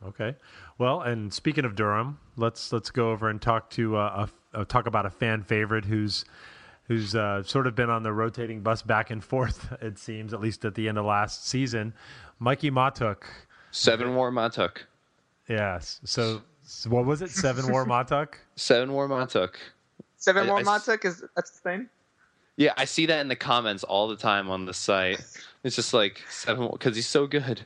Okay. 0.04 0.34
Well, 0.78 1.02
and 1.02 1.32
speaking 1.32 1.66
of 1.66 1.74
Durham, 1.74 2.18
let's 2.36 2.72
let's 2.72 2.90
go 2.90 3.10
over 3.10 3.28
and 3.28 3.40
talk 3.40 3.68
to 3.70 3.96
uh, 3.98 4.26
a, 4.26 4.41
uh, 4.54 4.64
talk 4.64 4.86
about 4.86 5.06
a 5.06 5.10
fan 5.10 5.42
favorite 5.42 5.84
who's 5.84 6.24
who's 6.88 7.14
uh, 7.14 7.42
sort 7.44 7.66
of 7.66 7.74
been 7.74 7.88
on 7.90 8.02
the 8.02 8.12
rotating 8.12 8.60
bus 8.60 8.82
back 8.82 9.10
and 9.10 9.22
forth. 9.22 9.72
It 9.80 9.98
seems, 9.98 10.32
at 10.34 10.40
least 10.40 10.64
at 10.64 10.74
the 10.74 10.88
end 10.88 10.98
of 10.98 11.04
last 11.04 11.46
season, 11.48 11.94
Mikie 12.40 12.70
Mahtook. 12.70 13.22
Seven 13.70 14.14
War 14.14 14.30
Mahtook. 14.30 14.78
Yes. 15.48 16.00
So, 16.04 16.42
so 16.64 16.90
what 16.90 17.04
was 17.06 17.22
it? 17.22 17.30
Seven 17.30 17.70
War 17.70 17.84
Mahtook. 17.86 18.34
Seven 18.56 18.92
War 18.92 19.08
Mahtook. 19.08 19.54
Seven 20.18 20.44
I- 20.44 20.46
more 20.46 20.58
I 20.58 20.60
s- 20.60 20.66
Mahtook 20.66 21.04
is 21.04 21.24
that's 21.34 21.50
the 21.50 21.60
thing. 21.60 21.88
Yeah, 22.56 22.74
I 22.76 22.84
see 22.84 23.06
that 23.06 23.20
in 23.20 23.28
the 23.28 23.36
comments 23.36 23.82
all 23.82 24.08
the 24.08 24.16
time 24.16 24.50
on 24.50 24.66
the 24.66 24.74
site. 24.74 25.24
It's 25.64 25.74
just 25.74 25.94
like 25.94 26.22
seven 26.28 26.68
because 26.70 26.94
he's 26.94 27.06
so 27.08 27.26
good. 27.26 27.62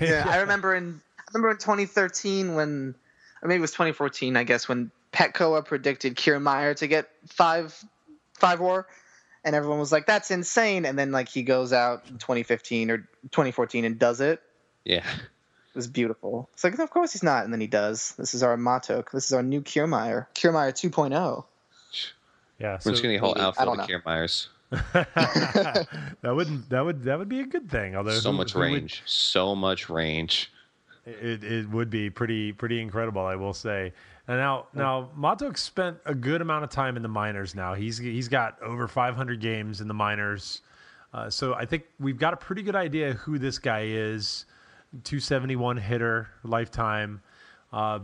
Yeah, 0.00 0.24
I 0.28 0.38
remember 0.38 0.74
in 0.74 1.00
I 1.18 1.22
remember 1.34 1.50
in 1.50 1.58
2013 1.58 2.54
when, 2.54 2.94
or 3.42 3.48
maybe 3.48 3.58
it 3.58 3.60
was 3.60 3.72
2014, 3.72 4.36
I 4.36 4.44
guess, 4.44 4.66
when 4.68 4.90
PECOTA 5.14 5.64
predicted 5.64 6.16
Kiermaier 6.16 6.76
to 6.76 6.86
get 6.86 7.08
five 7.28 7.74
five 8.34 8.60
war, 8.60 8.86
and 9.44 9.54
everyone 9.54 9.78
was 9.78 9.92
like, 9.92 10.06
"That's 10.06 10.30
insane!" 10.30 10.84
And 10.84 10.98
then 10.98 11.12
like 11.12 11.28
he 11.28 11.42
goes 11.42 11.72
out 11.72 12.04
in 12.08 12.18
2015 12.18 12.90
or 12.90 12.98
2014 13.30 13.84
and 13.84 13.98
does 13.98 14.20
it. 14.20 14.42
Yeah. 14.84 15.04
It 15.08 15.76
was 15.76 15.86
beautiful. 15.88 16.48
It's 16.52 16.62
like, 16.62 16.78
of 16.78 16.90
course 16.90 17.12
he's 17.12 17.22
not, 17.24 17.44
and 17.44 17.52
then 17.52 17.60
he 17.60 17.66
does. 17.66 18.12
This 18.18 18.34
is 18.34 18.42
our 18.44 18.56
Mahtook. 18.56 19.10
This 19.12 19.26
is 19.26 19.32
our 19.32 19.42
new 19.42 19.60
Kiermaier. 19.60 20.26
Kiermaier 20.34 20.70
2.0. 20.72 21.44
Yeah. 22.60 22.74
We're 22.74 22.80
So 22.80 22.90
just 22.90 23.02
getting 23.02 23.16
a 23.16 23.20
whole 23.20 23.34
maybe. 23.34 23.40
I 23.40 23.46
outfield 23.48 23.66
don't 23.68 23.80
of 23.80 23.88
know. 23.88 23.98
Kiermaiers. 23.98 24.48
that 26.22 26.34
wouldn't 26.34 26.68
that 26.70 26.84
would 26.84 27.02
that 27.04 27.18
would 27.18 27.28
be 27.28 27.40
a 27.40 27.46
good 27.46 27.70
thing. 27.70 27.94
Although 27.96 28.12
So 28.18 28.30
who- 28.30 28.36
much 28.38 28.52
who 28.52 28.60
would- 28.60 28.64
range. 28.72 29.02
So 29.06 29.54
much 29.54 29.88
range. 29.88 30.50
It, 31.06 31.44
it 31.44 31.68
would 31.68 31.90
be 31.90 32.08
pretty 32.08 32.52
pretty 32.52 32.80
incredible, 32.80 33.24
I 33.24 33.36
will 33.36 33.52
say. 33.52 33.92
And 34.26 34.38
now 34.38 34.68
now 34.72 35.10
Mahtook 35.18 35.58
spent 35.58 35.98
a 36.06 36.14
good 36.14 36.40
amount 36.40 36.64
of 36.64 36.70
time 36.70 36.96
in 36.96 37.02
the 37.02 37.08
minors. 37.08 37.54
Now 37.54 37.74
he's 37.74 37.98
he's 37.98 38.28
got 38.28 38.60
over 38.62 38.88
500 38.88 39.40
games 39.40 39.80
in 39.80 39.88
the 39.88 39.94
minors, 39.94 40.62
uh, 41.12 41.28
so 41.28 41.54
I 41.54 41.66
think 41.66 41.84
we've 42.00 42.18
got 42.18 42.32
a 42.32 42.36
pretty 42.36 42.62
good 42.62 42.76
idea 42.76 43.12
who 43.14 43.38
this 43.38 43.58
guy 43.58 43.84
is. 43.84 44.46
271 45.02 45.76
hitter 45.76 46.28
lifetime. 46.44 47.20
Uh, 47.72 47.98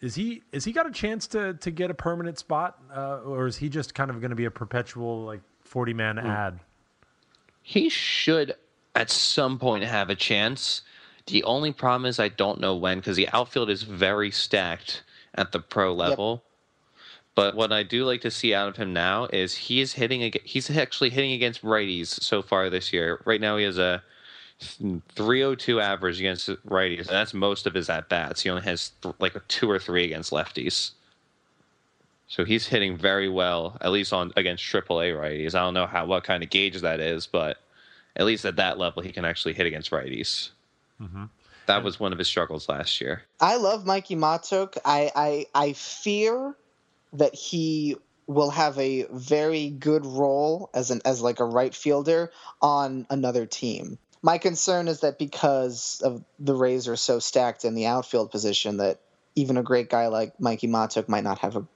is 0.00 0.14
he 0.14 0.42
is 0.52 0.64
he 0.64 0.72
got 0.72 0.86
a 0.86 0.90
chance 0.90 1.26
to 1.28 1.54
to 1.54 1.70
get 1.70 1.90
a 1.90 1.94
permanent 1.94 2.38
spot, 2.38 2.78
uh, 2.94 3.20
or 3.20 3.46
is 3.46 3.56
he 3.56 3.68
just 3.68 3.94
kind 3.94 4.10
of 4.10 4.20
going 4.20 4.30
to 4.30 4.36
be 4.36 4.46
a 4.46 4.50
perpetual 4.50 5.24
like 5.24 5.40
40 5.60 5.94
man 5.94 6.18
ad? 6.18 6.60
He 7.62 7.88
should 7.88 8.54
at 8.94 9.10
some 9.10 9.58
point 9.58 9.84
have 9.84 10.10
a 10.10 10.14
chance. 10.14 10.82
The 11.26 11.42
only 11.44 11.72
problem 11.72 12.06
is 12.06 12.18
I 12.18 12.28
don't 12.28 12.60
know 12.60 12.76
when 12.76 12.98
because 12.98 13.16
the 13.16 13.28
outfield 13.32 13.70
is 13.70 13.82
very 13.82 14.30
stacked 14.30 15.02
at 15.34 15.52
the 15.52 15.60
pro 15.60 15.94
level. 15.94 16.42
But 17.34 17.56
what 17.56 17.72
I 17.72 17.82
do 17.82 18.04
like 18.04 18.20
to 18.20 18.30
see 18.30 18.54
out 18.54 18.68
of 18.68 18.76
him 18.76 18.92
now 18.92 19.26
is 19.26 19.54
he 19.54 19.80
is 19.80 19.94
hitting. 19.94 20.32
He's 20.44 20.70
actually 20.70 21.10
hitting 21.10 21.32
against 21.32 21.62
righties 21.62 22.06
so 22.06 22.42
far 22.42 22.70
this 22.70 22.92
year. 22.92 23.20
Right 23.24 23.40
now, 23.40 23.56
he 23.56 23.64
has 23.64 23.78
a 23.78 24.02
302 24.60 25.80
average 25.80 26.20
against 26.20 26.48
righties, 26.68 27.00
and 27.00 27.08
that's 27.08 27.34
most 27.34 27.66
of 27.66 27.74
his 27.74 27.90
at 27.90 28.08
bats. 28.08 28.42
He 28.42 28.50
only 28.50 28.62
has 28.62 28.92
th- 29.02 29.14
like 29.18 29.34
a 29.34 29.40
two 29.40 29.68
or 29.68 29.80
three 29.80 30.04
against 30.04 30.30
lefties. 30.30 30.92
So 32.28 32.44
he's 32.44 32.66
hitting 32.68 32.96
very 32.96 33.28
well, 33.28 33.76
at 33.80 33.90
least 33.90 34.12
on 34.12 34.32
against 34.36 34.64
AAA 34.64 35.14
righties. 35.14 35.54
I 35.54 35.60
don't 35.60 35.74
know 35.74 35.86
how 35.86 36.06
what 36.06 36.24
kind 36.24 36.42
of 36.42 36.50
gauge 36.50 36.80
that 36.80 37.00
is, 37.00 37.26
but 37.26 37.58
at 38.16 38.26
least 38.26 38.44
at 38.44 38.56
that 38.56 38.78
level, 38.78 39.02
he 39.02 39.12
can 39.12 39.24
actually 39.24 39.54
hit 39.54 39.66
against 39.66 39.90
righties. 39.90 40.50
Mm-hmm. 41.00 41.24
That 41.66 41.82
was 41.82 41.98
one 41.98 42.12
of 42.12 42.18
his 42.18 42.28
struggles 42.28 42.68
last 42.68 43.00
year. 43.00 43.22
I 43.40 43.56
love 43.56 43.84
Mikie 43.84 44.18
Mahtook. 44.18 44.76
I, 44.84 45.10
I 45.14 45.46
I 45.54 45.72
fear 45.72 46.54
that 47.14 47.34
he 47.34 47.96
will 48.26 48.50
have 48.50 48.78
a 48.78 49.06
very 49.10 49.70
good 49.70 50.04
role 50.06 50.70
as 50.74 50.90
an 50.90 51.00
as 51.04 51.22
like 51.22 51.40
a 51.40 51.44
right 51.44 51.74
fielder 51.74 52.30
on 52.60 53.06
another 53.10 53.46
team. 53.46 53.98
My 54.22 54.38
concern 54.38 54.88
is 54.88 55.00
that 55.00 55.18
because 55.18 56.00
of 56.02 56.24
the 56.38 56.54
Rays 56.54 56.88
are 56.88 56.96
so 56.96 57.18
stacked 57.18 57.64
in 57.64 57.74
the 57.74 57.86
outfield 57.86 58.30
position 58.30 58.78
that 58.78 59.00
even 59.34 59.56
a 59.56 59.62
great 59.62 59.90
guy 59.90 60.06
like 60.08 60.36
Mikie 60.38 60.68
Mahtook 60.70 61.08
might 61.08 61.24
not 61.24 61.38
have 61.40 61.56
a 61.56 61.66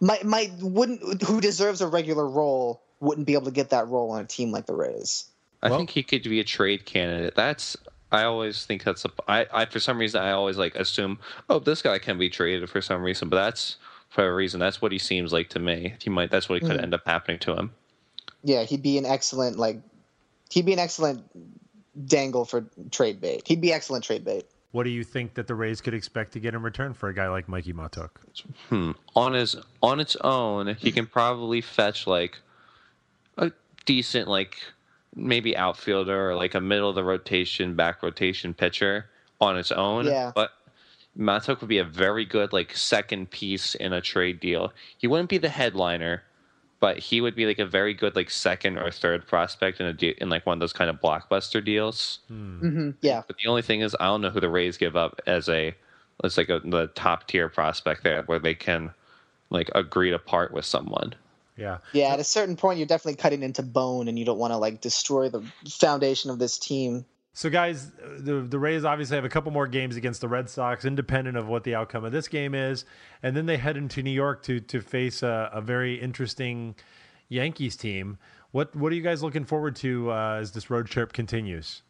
might 0.00 0.24
might 0.24 0.52
wouldn't 0.60 1.22
who 1.22 1.40
deserves 1.40 1.80
a 1.80 1.86
regular 1.88 2.26
role 2.26 2.82
wouldn't 3.00 3.26
be 3.26 3.34
able 3.34 3.44
to 3.46 3.50
get 3.50 3.70
that 3.70 3.88
role 3.88 4.10
on 4.12 4.20
a 4.22 4.26
team 4.26 4.50
like 4.52 4.66
the 4.66 4.74
Rays. 4.74 5.26
I 5.62 5.68
Well- 5.70 5.78
think 5.78 5.90
he 5.90 6.02
could 6.04 6.22
be 6.22 6.40
a 6.40 6.44
trade 6.44 6.84
candidate. 6.86 7.34
That's 7.34 7.76
I 8.10 8.22
always 8.24 8.64
think 8.64 8.84
that's 8.84 9.04
a 9.04 9.10
I, 9.28 9.46
I 9.52 9.64
for 9.66 9.80
some 9.80 9.98
reason 9.98 10.22
I 10.22 10.30
always 10.32 10.56
like 10.56 10.74
assume 10.76 11.18
oh 11.50 11.58
this 11.58 11.82
guy 11.82 11.98
can 11.98 12.18
be 12.18 12.28
traded 12.30 12.68
for 12.70 12.80
some 12.80 13.02
reason, 13.02 13.28
but 13.28 13.36
that's 13.36 13.76
for 14.08 14.26
a 14.26 14.34
reason. 14.34 14.58
That's 14.60 14.80
what 14.80 14.92
he 14.92 14.98
seems 14.98 15.32
like 15.32 15.50
to 15.50 15.58
me. 15.58 15.94
He 16.02 16.08
might 16.10 16.30
that's 16.30 16.48
what 16.48 16.60
could 16.62 16.78
Mhm. 16.78 16.82
end 16.82 16.94
up 16.94 17.02
happening 17.06 17.38
to 17.40 17.54
him. 17.54 17.72
Yeah, 18.42 18.62
he'd 18.64 18.82
be 18.82 18.96
an 18.98 19.04
excellent 19.06 19.58
like 19.58 19.80
he'd 20.50 20.64
be 20.66 20.72
an 20.72 20.78
excellent 20.78 21.22
dangle 22.06 22.44
for 22.44 22.64
trade 22.90 23.20
bait. 23.20 23.42
He'd 23.46 23.60
be 23.60 23.72
excellent 23.72 24.04
trade 24.04 24.24
bait. 24.24 24.46
What 24.72 24.84
do 24.84 24.90
you 24.90 25.02
think 25.02 25.34
that 25.34 25.46
the 25.46 25.54
Rays 25.54 25.80
could 25.80 25.94
expect 25.94 26.32
to 26.34 26.40
get 26.40 26.54
in 26.54 26.62
return 26.62 26.92
for 26.94 27.08
a 27.08 27.14
guy 27.14 27.28
like 27.28 27.46
Mikie 27.46 27.72
Mahtook? 27.74 28.10
Hmm. 28.68 28.92
On 29.16 29.32
his 29.32 29.56
on 29.82 29.98
its 30.00 30.16
own, 30.22 30.74
he 30.76 30.92
can 30.92 31.06
probably 31.06 31.60
fetch 31.60 32.06
like 32.06 32.38
a 33.36 33.50
decent 33.86 34.28
like 34.28 34.56
maybe 35.14 35.56
outfielder 35.56 36.30
or 36.30 36.34
like 36.36 36.54
a 36.54 36.60
middle 36.60 36.88
of 36.88 36.94
the 36.94 37.04
rotation, 37.04 37.74
back 37.74 38.02
rotation 38.02 38.54
pitcher 38.54 39.06
on 39.40 39.56
its 39.58 39.72
own. 39.72 40.06
Yeah. 40.06 40.32
But 40.34 40.50
Mahtook 41.18 41.60
would 41.60 41.68
be 41.68 41.78
a 41.78 41.84
very 41.84 42.24
good 42.24 42.52
like 42.52 42.76
second 42.76 43.30
piece 43.30 43.74
in 43.74 43.92
a 43.92 44.00
trade 44.00 44.40
deal. 44.40 44.72
He 44.98 45.06
wouldn't 45.06 45.28
be 45.30 45.38
the 45.38 45.48
headliner, 45.48 46.22
but 46.80 46.98
he 46.98 47.20
would 47.20 47.34
be 47.34 47.46
like 47.46 47.58
a 47.58 47.66
very 47.66 47.92
good 47.94 48.14
like 48.14 48.30
second 48.30 48.78
or 48.78 48.90
third 48.90 49.26
prospect 49.26 49.80
in 49.80 49.86
a 49.86 49.92
de- 49.92 50.20
in 50.20 50.28
like 50.28 50.46
one 50.46 50.54
of 50.54 50.60
those 50.60 50.72
kind 50.72 50.88
of 50.90 51.00
blockbuster 51.00 51.64
deals. 51.64 52.20
hmm 52.28 52.90
Yeah, 53.00 53.22
But 53.26 53.36
the 53.42 53.48
only 53.48 53.62
thing 53.62 53.80
is, 53.80 53.96
I 53.98 54.04
don't 54.04 54.20
know 54.20 54.30
who 54.30 54.40
the 54.40 54.48
Rays 54.50 54.76
give 54.76 54.94
up 54.96 55.20
as 55.26 55.48
a, 55.48 55.74
it's 56.22 56.36
like 56.36 56.48
a, 56.50 56.60
the 56.60 56.88
top 56.94 57.26
tier 57.26 57.48
prospect 57.48 58.04
there, 58.04 58.22
where 58.24 58.38
they 58.38 58.54
can, 58.54 58.92
like, 59.50 59.70
agree 59.74 60.10
to 60.10 60.18
part 60.18 60.52
with 60.52 60.64
someone. 60.64 61.14
Yeah. 61.58 61.78
yeah. 61.92 62.12
At 62.12 62.20
a 62.20 62.24
certain 62.24 62.56
point, 62.56 62.78
you're 62.78 62.86
definitely 62.86 63.16
cutting 63.16 63.42
into 63.42 63.62
bone, 63.62 64.08
and 64.08 64.18
you 64.18 64.24
don't 64.24 64.38
want 64.38 64.52
to 64.52 64.56
like 64.56 64.80
destroy 64.80 65.28
the 65.28 65.42
foundation 65.68 66.30
of 66.30 66.38
this 66.38 66.58
team. 66.58 67.04
So, 67.34 67.50
guys, 67.50 67.90
the 68.18 68.40
the 68.40 68.58
Rays 68.58 68.84
obviously 68.84 69.16
have 69.16 69.24
a 69.24 69.28
couple 69.28 69.52
more 69.52 69.66
games 69.66 69.96
against 69.96 70.20
the 70.20 70.28
Red 70.28 70.48
Sox, 70.48 70.84
independent 70.84 71.36
of 71.36 71.46
what 71.46 71.64
the 71.64 71.74
outcome 71.74 72.04
of 72.04 72.12
this 72.12 72.28
game 72.28 72.54
is, 72.54 72.84
and 73.22 73.36
then 73.36 73.46
they 73.46 73.56
head 73.56 73.76
into 73.76 74.02
New 74.02 74.10
York 74.10 74.42
to 74.44 74.60
to 74.60 74.80
face 74.80 75.22
a, 75.22 75.50
a 75.52 75.60
very 75.60 76.00
interesting 76.00 76.74
Yankees 77.28 77.76
team. 77.76 78.18
What 78.50 78.74
what 78.74 78.92
are 78.92 78.94
you 78.94 79.02
guys 79.02 79.22
looking 79.22 79.44
forward 79.44 79.76
to 79.76 80.10
uh, 80.10 80.38
as 80.40 80.52
this 80.52 80.70
road 80.70 80.86
trip 80.86 81.12
continues? 81.12 81.82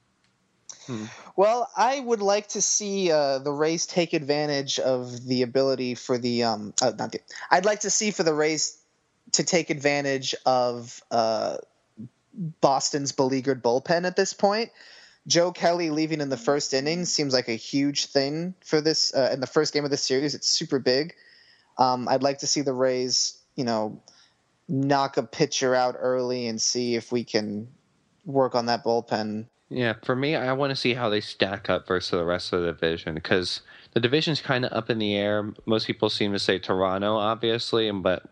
Well, 1.36 1.70
I 1.76 2.00
would 2.00 2.20
like 2.20 2.48
to 2.48 2.62
see 2.62 3.12
uh, 3.12 3.38
the 3.38 3.52
Rays 3.52 3.86
take 3.86 4.12
advantage 4.12 4.78
of 4.78 5.26
the 5.26 5.42
ability 5.42 5.94
for 5.94 6.18
the 6.18 6.44
um, 6.44 6.74
uh, 6.82 6.92
not 6.98 7.12
the. 7.12 7.20
I'd 7.50 7.64
like 7.64 7.80
to 7.80 7.90
see 7.90 8.10
for 8.10 8.22
the 8.22 8.34
Rays 8.34 8.78
to 9.32 9.44
take 9.44 9.70
advantage 9.70 10.34
of 10.46 11.02
uh, 11.10 11.58
Boston's 12.60 13.12
beleaguered 13.12 13.62
bullpen 13.62 14.06
at 14.06 14.16
this 14.16 14.32
point. 14.32 14.70
Joe 15.26 15.52
Kelly 15.52 15.90
leaving 15.90 16.20
in 16.20 16.30
the 16.30 16.36
first 16.38 16.72
inning 16.72 17.04
seems 17.04 17.34
like 17.34 17.48
a 17.48 17.54
huge 17.54 18.06
thing 18.06 18.54
for 18.64 18.80
this 18.80 19.14
uh, 19.14 19.30
in 19.32 19.40
the 19.40 19.46
first 19.46 19.74
game 19.74 19.84
of 19.84 19.90
the 19.90 19.96
series. 19.96 20.34
It's 20.34 20.48
super 20.48 20.78
big. 20.78 21.14
Um, 21.76 22.08
I'd 22.08 22.22
like 22.22 22.38
to 22.38 22.46
see 22.46 22.62
the 22.62 22.72
Rays, 22.72 23.38
you 23.54 23.64
know, 23.64 24.00
knock 24.68 25.16
a 25.16 25.22
pitcher 25.22 25.74
out 25.74 25.96
early 25.98 26.46
and 26.46 26.60
see 26.60 26.94
if 26.94 27.12
we 27.12 27.24
can 27.24 27.68
work 28.24 28.54
on 28.54 28.66
that 28.66 28.84
bullpen. 28.84 29.46
Yeah, 29.70 29.94
for 30.02 30.16
me, 30.16 30.34
I 30.34 30.52
want 30.54 30.70
to 30.70 30.76
see 30.76 30.94
how 30.94 31.08
they 31.08 31.20
stack 31.20 31.68
up 31.68 31.86
versus 31.86 32.10
the 32.10 32.24
rest 32.24 32.52
of 32.52 32.62
the 32.62 32.68
division 32.68 33.14
because 33.14 33.60
the 33.92 34.00
division's 34.00 34.40
kind 34.40 34.64
of 34.64 34.72
up 34.72 34.88
in 34.88 34.98
the 34.98 35.14
air. 35.14 35.52
Most 35.66 35.86
people 35.86 36.08
seem 36.08 36.32
to 36.32 36.38
say 36.38 36.58
Toronto, 36.58 37.16
obviously, 37.16 37.90
but 37.90 38.22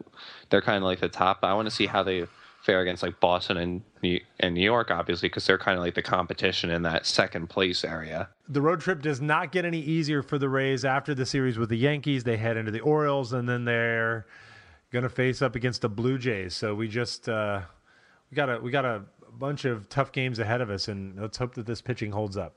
they're 0.49 0.63
kind 0.63 0.79
of 0.79 0.85
like 0.85 1.01
the 1.01 1.09
top. 1.09 1.41
I 1.43 1.53
want 1.55 1.67
to 1.67 1.75
see 1.75 1.87
how 1.87 2.03
they 2.03 2.27
fare 2.63 2.81
against 2.81 3.03
like 3.03 3.21
Boston 3.21 3.59
and 3.59 3.83
New- 4.03 4.21
and 4.41 4.55
New 4.55 4.63
York, 4.63 4.91
obviously, 4.91 5.29
because 5.29 5.47
they're 5.47 5.59
kind 5.59 5.79
of 5.79 5.85
like 5.85 5.95
the 5.95 6.03
competition 6.03 6.71
in 6.71 6.83
that 6.83 7.07
second 7.07 7.49
place 7.49 7.85
area. 7.85 8.29
The 8.49 8.63
road 8.63 8.81
trip 8.81 9.03
does 9.03 9.21
not 9.21 9.53
get 9.53 9.65
any 9.65 9.81
easier 9.81 10.23
for 10.23 10.39
the 10.39 10.49
Rays 10.49 10.85
after 10.85 11.15
the 11.15 11.27
series 11.27 11.59
with 11.59 11.69
the 11.69 11.79
Yankees. 11.79 12.25
They 12.25 12.39
head 12.39 12.57
into 12.57 12.71
the 12.71 12.81
Orioles, 12.81 13.33
and 13.33 13.49
then 13.49 13.65
they're 13.65 14.27
going 14.91 15.03
to 15.03 15.09
face 15.09 15.43
up 15.43 15.55
against 15.55 15.83
the 15.83 15.89
Blue 15.89 16.19
Jays. 16.19 16.55
So 16.55 16.75
we 16.75 16.89
just 16.89 17.29
uh, 17.29 17.61
we 18.31 18.35
gotta 18.35 18.59
we 18.59 18.71
got 18.71 18.85
a 18.85 19.03
bunch 19.39 19.65
of 19.65 19.89
tough 19.89 20.13
games 20.13 20.39
ahead 20.39 20.61
of 20.61 20.71
us, 20.71 20.89
and 20.89 21.21
let's 21.21 21.39
hope 21.39 21.55
that 21.55 21.67
this 21.67 21.81
pitching 21.81 22.13
holds 22.13 22.37
up. 22.37 22.55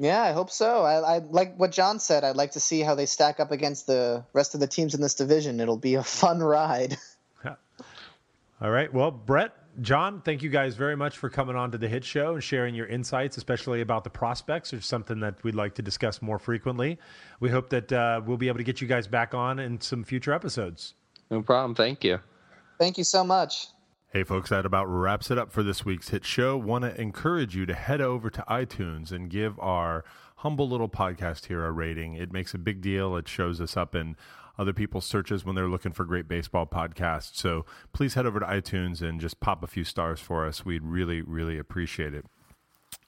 Yeah, 0.00 0.22
I 0.22 0.32
hope 0.32 0.50
so. 0.50 0.82
I, 0.82 1.16
I 1.16 1.18
like 1.18 1.56
what 1.58 1.72
John 1.72 2.00
said. 2.00 2.24
I'd 2.24 2.36
like 2.36 2.52
to 2.52 2.60
see 2.60 2.80
how 2.80 2.94
they 2.94 3.04
stack 3.04 3.38
up 3.38 3.50
against 3.50 3.86
the 3.86 4.24
rest 4.32 4.54
of 4.54 4.60
the 4.60 4.66
teams 4.66 4.94
in 4.94 5.02
this 5.02 5.14
division. 5.14 5.60
It'll 5.60 5.76
be 5.76 5.96
a 5.96 6.02
fun 6.20 6.38
ride. 6.38 6.96
All 7.44 8.70
right. 8.70 8.92
Well, 8.92 9.10
Brett, 9.10 9.54
John, 9.82 10.22
thank 10.22 10.42
you 10.42 10.50
guys 10.50 10.74
very 10.74 10.96
much 10.96 11.18
for 11.18 11.28
coming 11.28 11.56
on 11.56 11.72
to 11.72 11.78
the 11.78 11.88
Hit 11.88 12.04
Show 12.04 12.34
and 12.34 12.42
sharing 12.42 12.74
your 12.74 12.86
insights, 12.86 13.36
especially 13.36 13.80
about 13.80 14.04
the 14.04 14.10
prospects, 14.10 14.72
which 14.72 14.80
is 14.80 14.86
something 14.86 15.20
that 15.20 15.42
we'd 15.44 15.54
like 15.54 15.74
to 15.74 15.82
discuss 15.82 16.20
more 16.20 16.38
frequently. 16.38 16.98
We 17.38 17.50
hope 17.50 17.70
that 17.70 17.92
uh, 17.92 18.20
we'll 18.24 18.36
be 18.36 18.48
able 18.48 18.58
to 18.58 18.64
get 18.64 18.80
you 18.80 18.88
guys 18.88 19.06
back 19.06 19.34
on 19.34 19.58
in 19.58 19.80
some 19.80 20.04
future 20.04 20.32
episodes. 20.32 20.94
No 21.30 21.42
problem. 21.42 21.74
Thank 21.74 22.04
you. 22.04 22.20
Thank 22.78 22.98
you 22.98 23.04
so 23.04 23.22
much. 23.22 23.68
Hey, 24.12 24.24
folks, 24.24 24.50
that 24.50 24.66
about 24.66 24.86
wraps 24.86 25.30
it 25.30 25.38
up 25.38 25.52
for 25.52 25.62
this 25.62 25.84
week's 25.84 26.08
Hit 26.08 26.24
Show. 26.24 26.56
Want 26.56 26.82
to 26.82 27.00
encourage 27.00 27.54
you 27.54 27.64
to 27.64 27.74
head 27.74 28.00
over 28.00 28.28
to 28.28 28.44
iTunes 28.50 29.12
and 29.12 29.30
give 29.30 29.56
our 29.60 30.02
humble 30.38 30.68
little 30.68 30.88
podcast 30.88 31.46
here 31.46 31.64
a 31.64 31.70
rating. 31.70 32.14
It 32.14 32.32
makes 32.32 32.52
a 32.52 32.58
big 32.58 32.80
deal. 32.80 33.14
It 33.14 33.28
shows 33.28 33.60
us 33.60 33.76
up 33.76 33.94
in 33.94 34.16
other 34.58 34.72
people's 34.72 35.04
searches 35.04 35.44
when 35.44 35.54
they're 35.54 35.68
looking 35.68 35.92
for 35.92 36.04
great 36.04 36.26
baseball 36.26 36.66
podcasts. 36.66 37.36
So 37.36 37.64
please 37.92 38.14
head 38.14 38.26
over 38.26 38.40
to 38.40 38.46
iTunes 38.46 39.00
and 39.00 39.20
just 39.20 39.38
pop 39.38 39.62
a 39.62 39.68
few 39.68 39.84
stars 39.84 40.18
for 40.18 40.44
us. 40.44 40.64
We'd 40.64 40.82
really, 40.82 41.22
really 41.22 41.56
appreciate 41.56 42.12
it. 42.12 42.26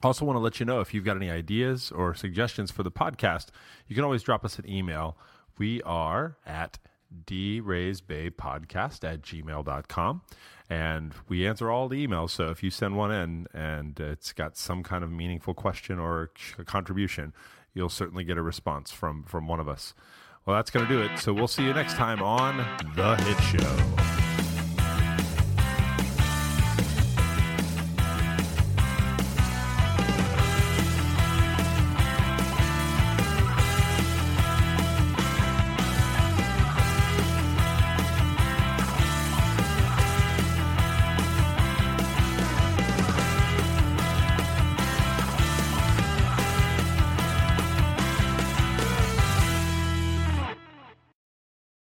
Also, 0.04 0.24
want 0.24 0.36
to 0.36 0.40
let 0.40 0.60
you 0.60 0.66
know 0.66 0.78
if 0.78 0.94
you've 0.94 1.04
got 1.04 1.16
any 1.16 1.32
ideas 1.32 1.90
or 1.90 2.14
suggestions 2.14 2.70
for 2.70 2.84
the 2.84 2.92
podcast, 2.92 3.48
you 3.88 3.96
can 3.96 4.04
always 4.04 4.22
drop 4.22 4.44
us 4.44 4.56
an 4.56 4.70
email. 4.70 5.18
We 5.58 5.82
are 5.82 6.36
at 6.46 6.78
draysbaypodcast 7.26 9.04
at 9.04 9.22
gmail.com 9.22 10.22
and 10.70 11.14
we 11.28 11.46
answer 11.46 11.70
all 11.70 11.88
the 11.88 12.06
emails 12.06 12.30
so 12.30 12.50
if 12.50 12.62
you 12.62 12.70
send 12.70 12.96
one 12.96 13.10
in 13.10 13.46
and 13.52 13.98
it's 14.00 14.32
got 14.32 14.56
some 14.56 14.82
kind 14.82 15.04
of 15.04 15.10
meaningful 15.10 15.54
question 15.54 15.98
or 15.98 16.30
contribution 16.66 17.32
you'll 17.74 17.88
certainly 17.88 18.24
get 18.24 18.36
a 18.36 18.42
response 18.42 18.90
from 18.90 19.22
from 19.24 19.46
one 19.46 19.60
of 19.60 19.68
us 19.68 19.94
well, 20.44 20.56
that's 20.56 20.70
going 20.70 20.86
to 20.86 20.92
do 20.92 21.00
it. 21.00 21.18
So 21.18 21.32
we'll 21.32 21.46
see 21.46 21.62
you 21.62 21.72
next 21.72 21.94
time 21.94 22.20
on 22.20 22.56
The 22.96 23.16
Hit 23.16 23.60
Show. 23.60 24.11